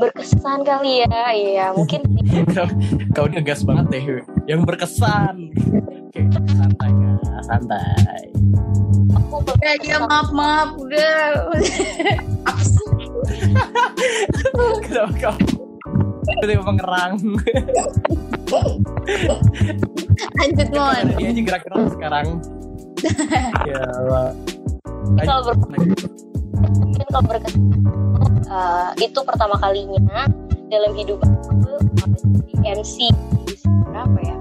[0.00, 2.00] Berkesan kali ya, iya mungkin
[3.14, 4.04] Kau- udah gas banget deh
[4.46, 5.52] yang berkesan.
[6.08, 7.40] Oke santai kak.
[7.44, 8.22] Santai.
[9.12, 10.68] Aku Udah, ya maaf maaf.
[10.74, 11.52] Udah.
[12.48, 12.88] Apa sih?
[14.80, 15.36] kenapa kau?
[16.22, 17.12] Tiba-tiba mengerang.
[20.36, 21.04] Lanjut Mon.
[21.12, 22.26] dia aja gerak-gerak sekarang.
[23.68, 24.36] Ya Allah.
[25.20, 25.56] Kalau
[26.58, 27.62] mungkin kalau berkesan
[28.50, 30.26] eh, itu pertama kalinya
[30.70, 31.82] dalam hidup aku eh,
[32.46, 32.96] di MC
[33.46, 33.54] di
[33.90, 34.36] berapa ya?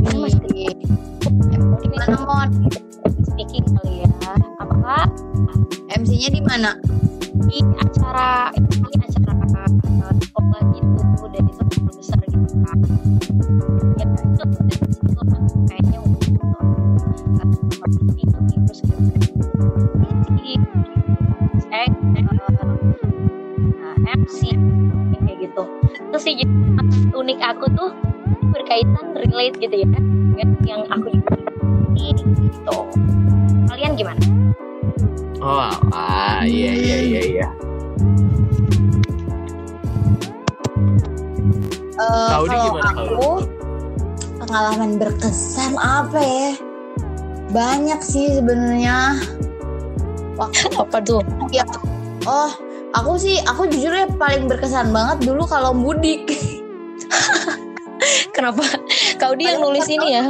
[0.00, 0.72] Tapi masih kecil.
[1.94, 2.50] Mana Mon?
[3.34, 4.10] speaking kali ya.
[4.54, 5.08] Apa kak?
[5.98, 6.78] MC-nya di mana?
[7.50, 9.32] Di acara ini acara
[9.82, 12.78] eh, sekolah gitu itu acara besar gitu kan.
[13.98, 14.44] Ya itu itu
[15.66, 15.98] kayaknya
[21.74, 21.88] eh,
[22.22, 22.70] terus
[23.82, 24.38] eh, MC
[25.24, 25.62] kayak gitu
[26.14, 26.38] terus sih
[27.10, 27.90] unik aku tuh
[28.54, 29.88] berkaitan relate gitu ya
[30.62, 31.10] yang aku
[31.98, 32.78] gitu
[33.70, 34.22] kalian gimana
[35.42, 37.48] oh ah iya iya iya iya
[41.94, 43.34] Eh, Kau di kalau gimana, aku Kau?
[44.42, 46.50] pengalaman berkesan apa ya?
[47.54, 49.14] Banyak sih sebenarnya.
[50.34, 51.22] Waktu apa tuh
[51.54, 51.62] ya,
[52.26, 52.50] oh
[52.98, 56.26] aku sih aku jujur ya paling berkesan banget dulu kalau mudik.
[58.34, 58.62] kenapa
[59.16, 60.24] kau dia yang nulis ini ya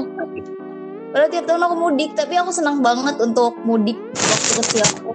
[1.14, 5.11] Padahal tiap tahun aku mudik, tapi aku senang banget untuk mudik waktu kecil aku.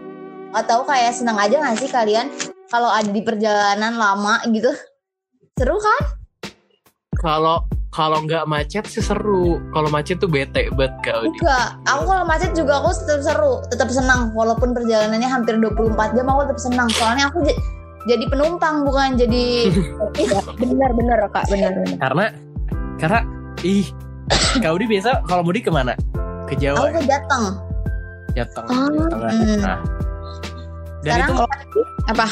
[0.56, 2.32] Atau kayak senang aja gak sih kalian
[2.72, 4.72] kalau ada di perjalanan lama gitu?
[5.60, 6.20] Seru kan?
[7.20, 12.24] kalau kalau nggak macet sih seru kalau macet tuh bete banget kau Enggak, aku kalau
[12.24, 16.88] macet juga aku tetap seru, tetap senang walaupun perjalanannya hampir 24 jam aku tetap senang.
[16.96, 17.44] Soalnya aku
[18.08, 19.68] jadi penumpang bukan jadi
[20.64, 22.26] benar benar kak benar benar karena
[22.96, 23.20] karena
[23.68, 23.92] ih
[24.58, 25.94] Kak Udi biasa kalau mudik ke mana?
[26.50, 27.46] Ke Jawa, Aku ke Jateng.
[28.34, 28.90] Jateng, Oh.
[29.22, 29.62] Hmm.
[29.62, 29.78] Nah,
[31.06, 32.28] dan Sekarang itu apa?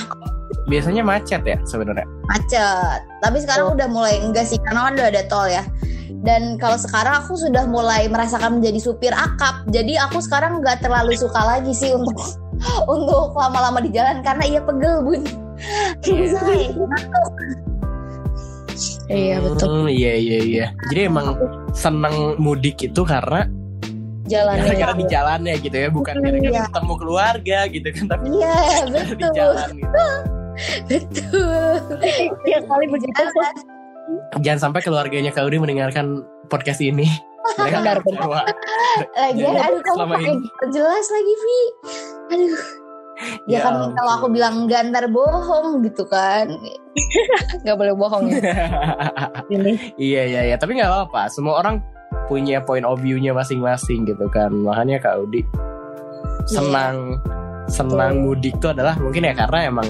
[0.68, 2.04] biasanya macet ya sebenarnya.
[2.28, 3.00] Macet.
[3.22, 5.64] Tapi sekarang udah mulai enggak sih karena kan udah ada tol ya.
[6.26, 9.64] Dan kalau sekarang aku sudah mulai merasakan menjadi supir akap.
[9.72, 12.18] Jadi aku sekarang nggak terlalu suka lagi sih untuk
[12.94, 15.22] untuk lama-lama di jalan karena iya pegel bun.
[16.02, 16.74] Selesai.
[19.08, 19.68] Iya betul.
[19.68, 20.66] Hmm, iya iya iya.
[20.92, 21.40] Jadi emang
[21.72, 23.48] seneng mudik itu karena
[24.28, 24.68] Jalannya.
[24.68, 26.64] gara-gara di jalannya gitu ya, bukan gara-gara Iya.
[26.68, 30.04] ketemu keluarga gitu kan, tapi Iya gara-gara di betul jalan gitu.
[30.92, 31.74] betul.
[32.44, 33.16] Iya kali begitu.
[33.16, 33.56] Jalan.
[34.40, 37.08] Jangan sampai keluarganya Kak Udi mendengarkan podcast ini.
[37.58, 37.98] Mereka Benar.
[38.04, 40.48] Lagian Jadi, aduh kamu selama pakai ini.
[40.70, 41.60] jelas lagi Vi.
[42.28, 42.56] Aduh.
[43.46, 43.98] Ya, Ya kan ampun.
[43.98, 46.46] kalau aku bilang enggak ntar bohong gitu kan.
[47.66, 48.40] Gak boleh bohong ya.
[49.98, 51.26] Iya iya iya, tapi nggak apa-apa.
[51.28, 51.82] Semua orang
[52.26, 54.52] punya point of view-nya masing-masing gitu kan.
[54.52, 55.42] Makanya Kak Udi
[56.46, 57.18] senang
[57.68, 59.88] senang mudik tuh adalah mungkin ya karena emang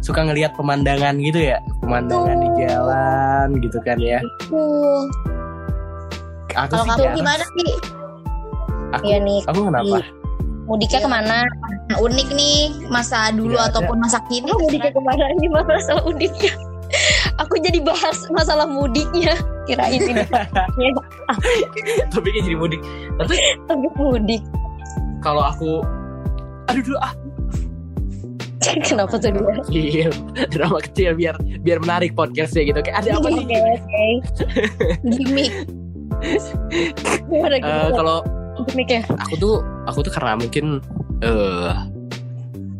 [0.00, 4.18] suka ngelihat pemandangan gitu ya, pemandangan di jalan gitu kan ya.
[4.42, 5.04] Tuh.
[6.50, 7.70] Aku Kalau kamu gimana sih?
[8.90, 9.40] Aku, Iya nih.
[9.46, 9.96] aku kenapa?
[10.70, 11.42] Mudiknya ke mana?
[11.90, 13.74] Nah, unik nih masa dulu ada.
[13.74, 14.46] ataupun masa kini.
[14.54, 16.54] Oh, mudiknya ke mana ini masalah mudiknya.
[17.42, 19.34] Aku jadi bahas masalah mudiknya.
[19.66, 20.22] Kirain ini
[22.14, 22.80] Topiknya jadi mudik.
[23.18, 24.42] Tapi topik mudik.
[25.20, 25.84] kalau aku
[26.72, 27.12] aduh dulu ah
[28.60, 29.56] Kenapa tuh dia?
[29.68, 30.10] kecil
[30.52, 33.44] drama kecil biar biar menarik podcastnya gitu kayak ada apa nih.
[35.16, 35.52] Gimik.
[37.28, 37.56] Gimana
[38.60, 39.02] Kalau gimmicknya?
[39.16, 39.54] aku tuh
[39.88, 40.84] aku tuh karena mungkin
[41.24, 41.72] eh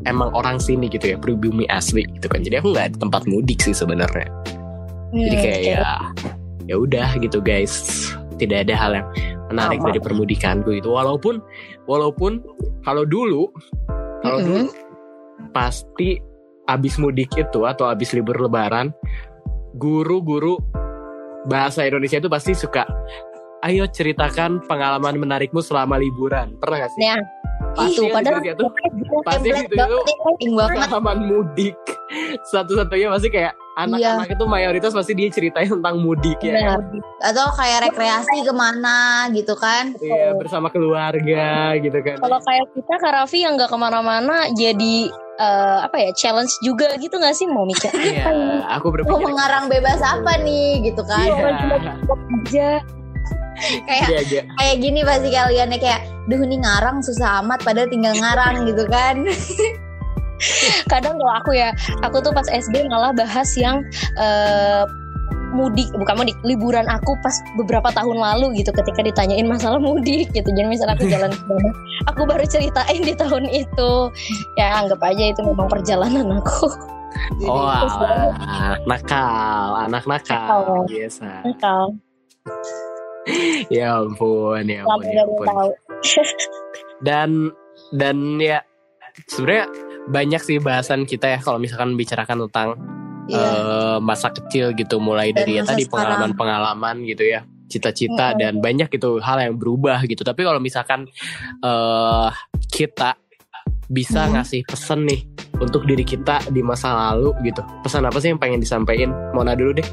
[0.09, 3.61] emang orang sini gitu ya pribumi asli gitu kan jadi aku nggak ada tempat mudik
[3.61, 4.29] sih sebenarnya
[5.12, 5.85] jadi Hmm, kayak ya
[6.71, 8.07] ya udah gitu guys
[8.38, 9.09] tidak ada hal yang
[9.51, 9.88] menarik Sama.
[9.90, 11.43] dari permudikanku itu walaupun
[11.85, 12.40] walaupun
[12.87, 13.51] kalau dulu
[14.23, 14.47] kalau Mm-mm.
[14.47, 14.64] dulu
[15.51, 16.23] pasti
[16.71, 18.95] abis mudik itu atau abis libur lebaran
[19.77, 20.57] guru-guru
[21.51, 22.87] bahasa Indonesia itu pasti suka
[23.61, 27.05] ayo ceritakan pengalaman menarikmu selama liburan pernah gak sih?
[27.05, 27.16] Ya,
[27.70, 28.70] Pasti itu kan padahal gitu ya tuh.
[29.23, 30.05] pasti Template gitu banget,
[30.40, 30.75] itu banget.
[30.75, 31.77] pengalaman mudik
[32.51, 36.81] satu-satunya pasti kayak anak-anak itu mayoritas pasti dia ceritain tentang mudik ya benar.
[37.23, 39.94] Atau kayak rekreasi ke mana gitu kan.
[40.03, 44.96] Iya bersama keluarga gitu kan Kalau kayak kita Kak Raffi yang nggak ke mana-mana jadi
[45.38, 48.27] eh, apa ya challenge juga gitu nggak sih mau mikir Iya
[48.73, 51.29] aku Mau berpikir mengarang bebas apa nih gitu kan.
[51.29, 51.94] Iya
[52.40, 52.70] aja
[53.88, 54.42] Kayak Iya iya.
[54.55, 59.16] kayak gini pasti kalian kayak duh nih ngarang susah amat padahal tinggal ngarang gitu kan.
[60.88, 61.68] kadang kalau aku ya
[62.01, 63.85] aku tuh pas SD malah bahas yang
[64.16, 64.85] eh,
[65.51, 70.49] mudik bukan mudik liburan aku pas beberapa tahun lalu gitu ketika ditanyain masalah mudik gitu.
[70.49, 71.70] Jadi misalnya aku jalan ke mana
[72.07, 73.92] aku baru ceritain di tahun itu.
[74.57, 76.66] Ya anggap aja itu memang perjalanan aku.
[77.42, 80.87] Oh alah, nakal anak nakal Nakal.
[80.87, 81.42] biasa.
[81.42, 81.85] Nakal
[83.81, 85.47] ya ampun ya ampun ya ampun.
[85.47, 85.71] tahu.
[87.07, 87.49] Dan
[87.90, 88.61] dan ya
[89.27, 89.66] sebenarnya
[90.07, 92.69] banyak sih bahasan kita ya kalau misalkan bicarakan tentang
[93.25, 93.38] Iya.
[93.38, 97.40] eh, masa kecil gitu mulai Dan dari ya tadi pengalaman-pengalaman gitu ya
[97.71, 100.21] cita-cita dan banyak itu hal yang berubah gitu.
[100.21, 101.07] Tapi kalau misalkan
[101.62, 102.31] eh
[102.66, 103.14] kita
[103.87, 104.35] bisa Hmm.
[104.35, 105.23] ngasih pesan nih
[105.57, 107.62] untuk diri kita di masa lalu gitu.
[107.83, 109.14] Pesan apa sih yang pengen disampaikan?
[109.31, 109.87] Mona dulu deh.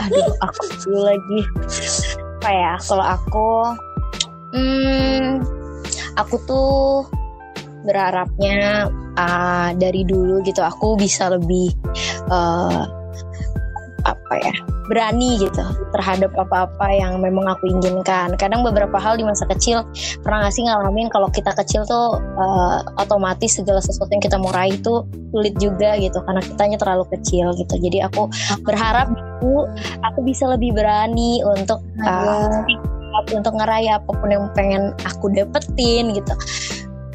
[0.00, 1.40] Aduh aku dulu lagi
[2.46, 3.50] apa ya kalau aku
[4.54, 5.42] hmm
[6.14, 7.02] aku tuh
[7.82, 8.86] berharapnya
[9.18, 11.74] ah, dari dulu gitu aku bisa lebih
[12.30, 12.82] eh,
[14.06, 14.54] apa ya
[14.86, 18.34] berani gitu terhadap apa-apa yang memang aku inginkan.
[18.38, 19.86] Kadang beberapa hal di masa kecil
[20.22, 24.50] pernah gak sih ngalamin kalau kita kecil tuh eh, otomatis segala sesuatu yang kita mau
[24.54, 27.74] raih tuh sulit juga gitu karena kitanya terlalu kecil gitu.
[27.76, 28.30] Jadi aku
[28.64, 29.10] berharap
[29.42, 29.68] dulu
[30.02, 32.64] aku bisa lebih berani untuk uh,
[33.32, 36.34] untuk ngeraih apa pun yang pengen aku dapetin gitu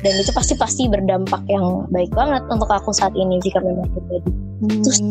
[0.01, 4.31] dan itu pasti pasti berdampak yang baik banget untuk aku saat ini jika memang terjadi
[4.61, 5.01] Terus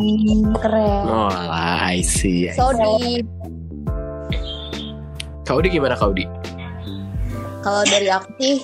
[0.62, 2.58] keren oh lah I see, I see.
[2.58, 3.26] So deep.
[5.42, 6.22] Kau di gimana kau di
[7.66, 8.62] Kalau dari aku sih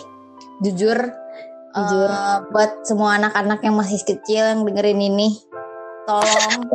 [0.63, 0.99] jujur
[1.75, 2.09] Jujur.
[2.09, 5.35] eh, buat semua anak-anak yang masih kecil yang dengerin ini
[6.07, 6.71] tolong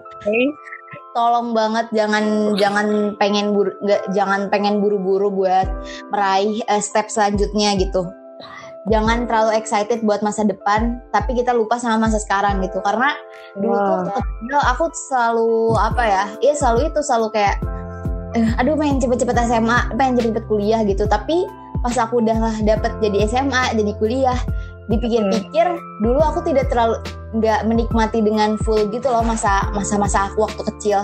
[1.15, 3.71] tolong banget jangan jangan pengen buru,
[4.11, 5.67] jangan pengen buru-buru buat
[6.11, 8.20] meraih eh, step selanjutnya gitu.
[8.89, 12.81] Jangan terlalu excited buat masa depan, tapi kita lupa sama masa sekarang gitu.
[12.81, 13.13] Karena
[13.53, 13.93] dulu tuh Wow.
[14.01, 16.23] waktu kecil aku selalu apa ya?
[16.41, 17.55] Iya selalu itu selalu kayak
[18.31, 21.43] eh, aduh pengen cepet-cepet SMA pengen cepet-cepet kuliah gitu tapi
[21.83, 24.39] pas aku udah lah dapet jadi SMA jadi kuliah
[24.87, 25.67] dipikir-pikir
[25.99, 26.95] dulu aku tidak terlalu
[27.35, 30.99] nggak menikmati dengan full gitu loh masa masa-masa aku waktu kecil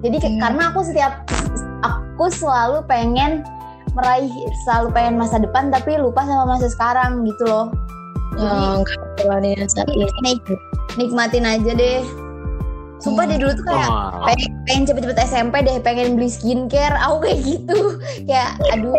[0.00, 1.28] jadi ke- karena aku setiap
[1.84, 3.44] aku selalu pengen
[3.92, 4.30] meraih
[4.62, 7.68] selalu pengen masa depan tapi lupa sama masa sekarang gitu loh
[8.32, 10.08] Oh, kebetulan ya saat ini.
[10.24, 10.40] Nik
[10.96, 12.00] nikmatin aja deh
[12.96, 14.24] sumpah deh dulu tuh kayak Oh.
[14.24, 17.78] pengen, pengen cepet-cepet SMP deh pengen beli skincare aku kayak gitu
[18.30, 18.94] kayak aduh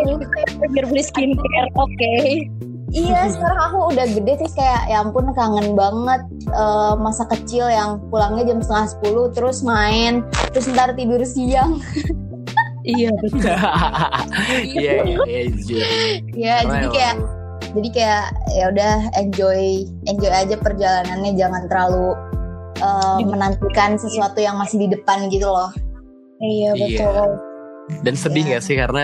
[0.70, 2.14] Biar beli skincare, oke.
[2.92, 7.98] iya sekarang aku udah gede terus kayak ya ampun kangen banget eh, masa kecil yang
[8.12, 10.22] pulangnya jam setengah sepuluh terus main
[10.54, 11.82] terus ntar tidur siang
[12.84, 13.42] Iya betul.
[14.74, 15.80] Iya, iya, iya, jujur.
[16.34, 17.16] ya Karena jadi kayak
[17.74, 19.62] jadi kayak ya udah enjoy
[20.06, 22.12] enjoy aja perjalanannya jangan terlalu
[22.76, 25.72] eh, menantikan sesuatu yang masih di depan gitu loh
[26.38, 27.08] Iya Iya.
[27.08, 27.30] betul.
[28.02, 28.52] Dan sedih Iya.
[28.54, 29.04] gak sih karena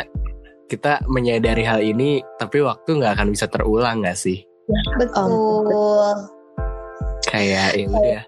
[0.68, 4.44] kita menyadari hal ini tapi waktu nggak akan bisa terulang gak sih?
[4.98, 5.66] betul
[7.24, 8.22] Kayak ya udah.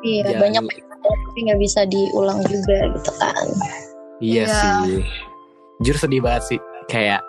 [0.00, 0.64] Iya Jangan- banyak
[0.98, 3.46] tapi nggak bisa diulang juga gitu kan.
[4.18, 4.54] Iya Iya.
[4.54, 5.02] sih.
[5.82, 6.58] Jujur sedih banget sih.
[6.90, 7.22] Kayak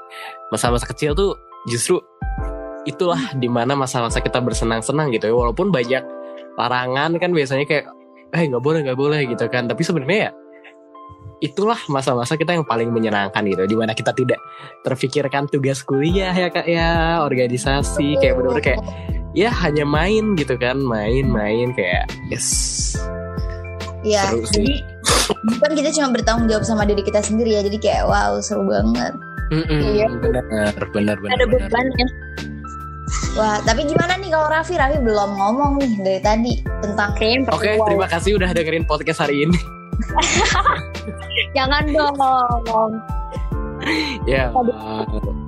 [0.50, 1.38] masa-masa kecil tuh
[1.70, 2.02] justru
[2.88, 5.36] itulah di mana masa-masa kita bersenang-senang gitu ya.
[5.36, 6.02] Walaupun banyak
[6.58, 7.86] larangan kan biasanya kayak
[8.30, 9.70] eh nggak boleh nggak boleh gitu kan.
[9.70, 10.32] Tapi sebenarnya ya
[11.40, 13.64] itulah masa-masa kita yang paling menyenangkan gitu.
[13.70, 14.40] Di mana kita tidak
[14.84, 18.82] terfikirkan tugas kuliah ya kak ya, organisasi kayak bener-bener kayak
[19.38, 22.98] ya hanya main gitu kan, main-main kayak yes.
[24.02, 24.64] Ya Seru sih.
[24.64, 24.76] jadi
[25.50, 29.14] bukan kita cuma bertanggung jawab sama diri kita sendiri ya jadi kayak wow seru banget
[29.50, 30.06] Mm-mm, Iya.
[30.14, 30.46] bener
[30.94, 31.34] bener bener.
[31.34, 31.68] Ada bener.
[31.68, 32.08] bebannya.
[33.34, 37.18] wah tapi gimana nih kalau Raffi Raffi belum ngomong nih dari tadi tentang
[37.50, 39.58] Oke, terima kasih udah dengerin podcast hari ini.
[41.58, 42.92] Jangan dong.
[44.26, 44.54] ya.
[44.54, 45.02] uh,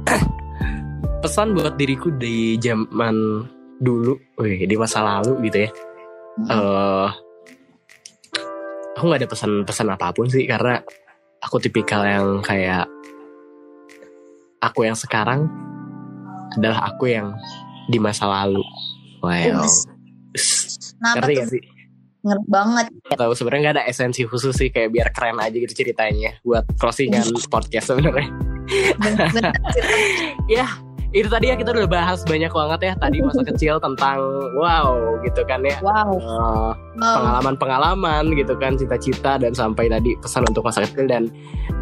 [1.21, 3.45] pesan buat diriku di zaman
[3.77, 5.69] dulu, wih, di masa lalu gitu ya.
[6.41, 7.07] Eh,
[8.95, 10.83] aku nggak ada pesan-pesan apa pun sih karena
[11.41, 12.85] aku tipikal yang kayak
[14.61, 15.47] aku yang sekarang
[16.53, 17.31] adalah aku yang
[17.87, 18.61] di masa lalu.
[19.23, 19.65] Wow.
[21.01, 21.63] Ngerti gak sih?
[22.21, 22.85] ngerti banget
[23.17, 27.25] tahu sebenarnya nggak ada esensi khusus sih kayak biar keren aja gitu ceritanya buat closingan
[27.53, 28.29] podcast sebenarnya.
[30.61, 30.69] ya
[31.11, 34.19] itu tadi ya kita udah bahas banyak banget ya tadi masa kecil tentang
[34.55, 35.75] wow gitu kan ya.
[35.83, 36.15] Wow.
[36.21, 36.71] Wow.
[36.91, 41.07] pengalaman-pengalaman gitu kan cita-cita dan sampai tadi pesan untuk masa kecil.
[41.07, 41.27] Dan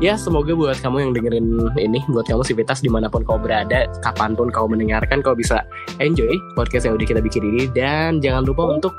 [0.02, 1.46] ya semoga buat kamu yang dengerin
[1.78, 5.66] ini buat kamu sivitas di mana pun kau berada kapan pun kau mendengarkan kau bisa
[6.02, 7.70] enjoy podcast yang udah kita bikin ini.
[7.74, 8.94] Dan jangan lupa untuk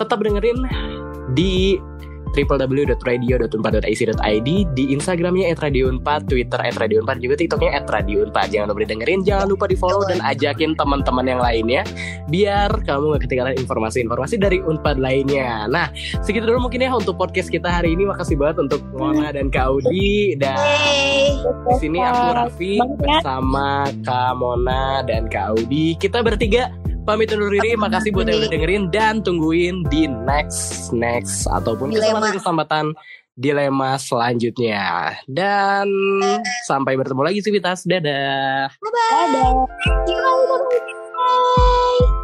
[0.00, 0.64] tetap dengerin
[1.32, 1.80] di
[2.34, 8.50] www.radio.unpad.ic.id di Instagramnya @radio4, Twitter @radio4 juga TikToknya @radio4.
[8.50, 11.86] Jangan lupa didengerin, jangan lupa di follow dan ajakin teman-teman yang lainnya
[12.28, 15.70] biar kamu gak ketinggalan informasi-informasi dari Unpad lainnya.
[15.70, 18.02] Nah, segitu dulu mungkin ya untuk podcast kita hari ini.
[18.08, 21.38] Makasih banget untuk Mona dan Kak Audi dan Yeay.
[21.44, 25.94] di sini aku Raffi bersama Kak Mona dan Kak Audi.
[25.94, 26.72] Kita bertiga
[27.04, 27.76] pamit undur diri.
[27.76, 32.32] Makasih buat yang udah dengerin dan tungguin di next next ataupun Dilema.
[32.32, 32.96] kesempatan
[33.36, 35.14] dilema selanjutnya.
[35.28, 35.86] Dan
[36.64, 37.84] sampai bertemu lagi Civitas.
[37.84, 38.72] Dadah.
[38.80, 39.68] Bye.
[41.14, 42.23] Bye.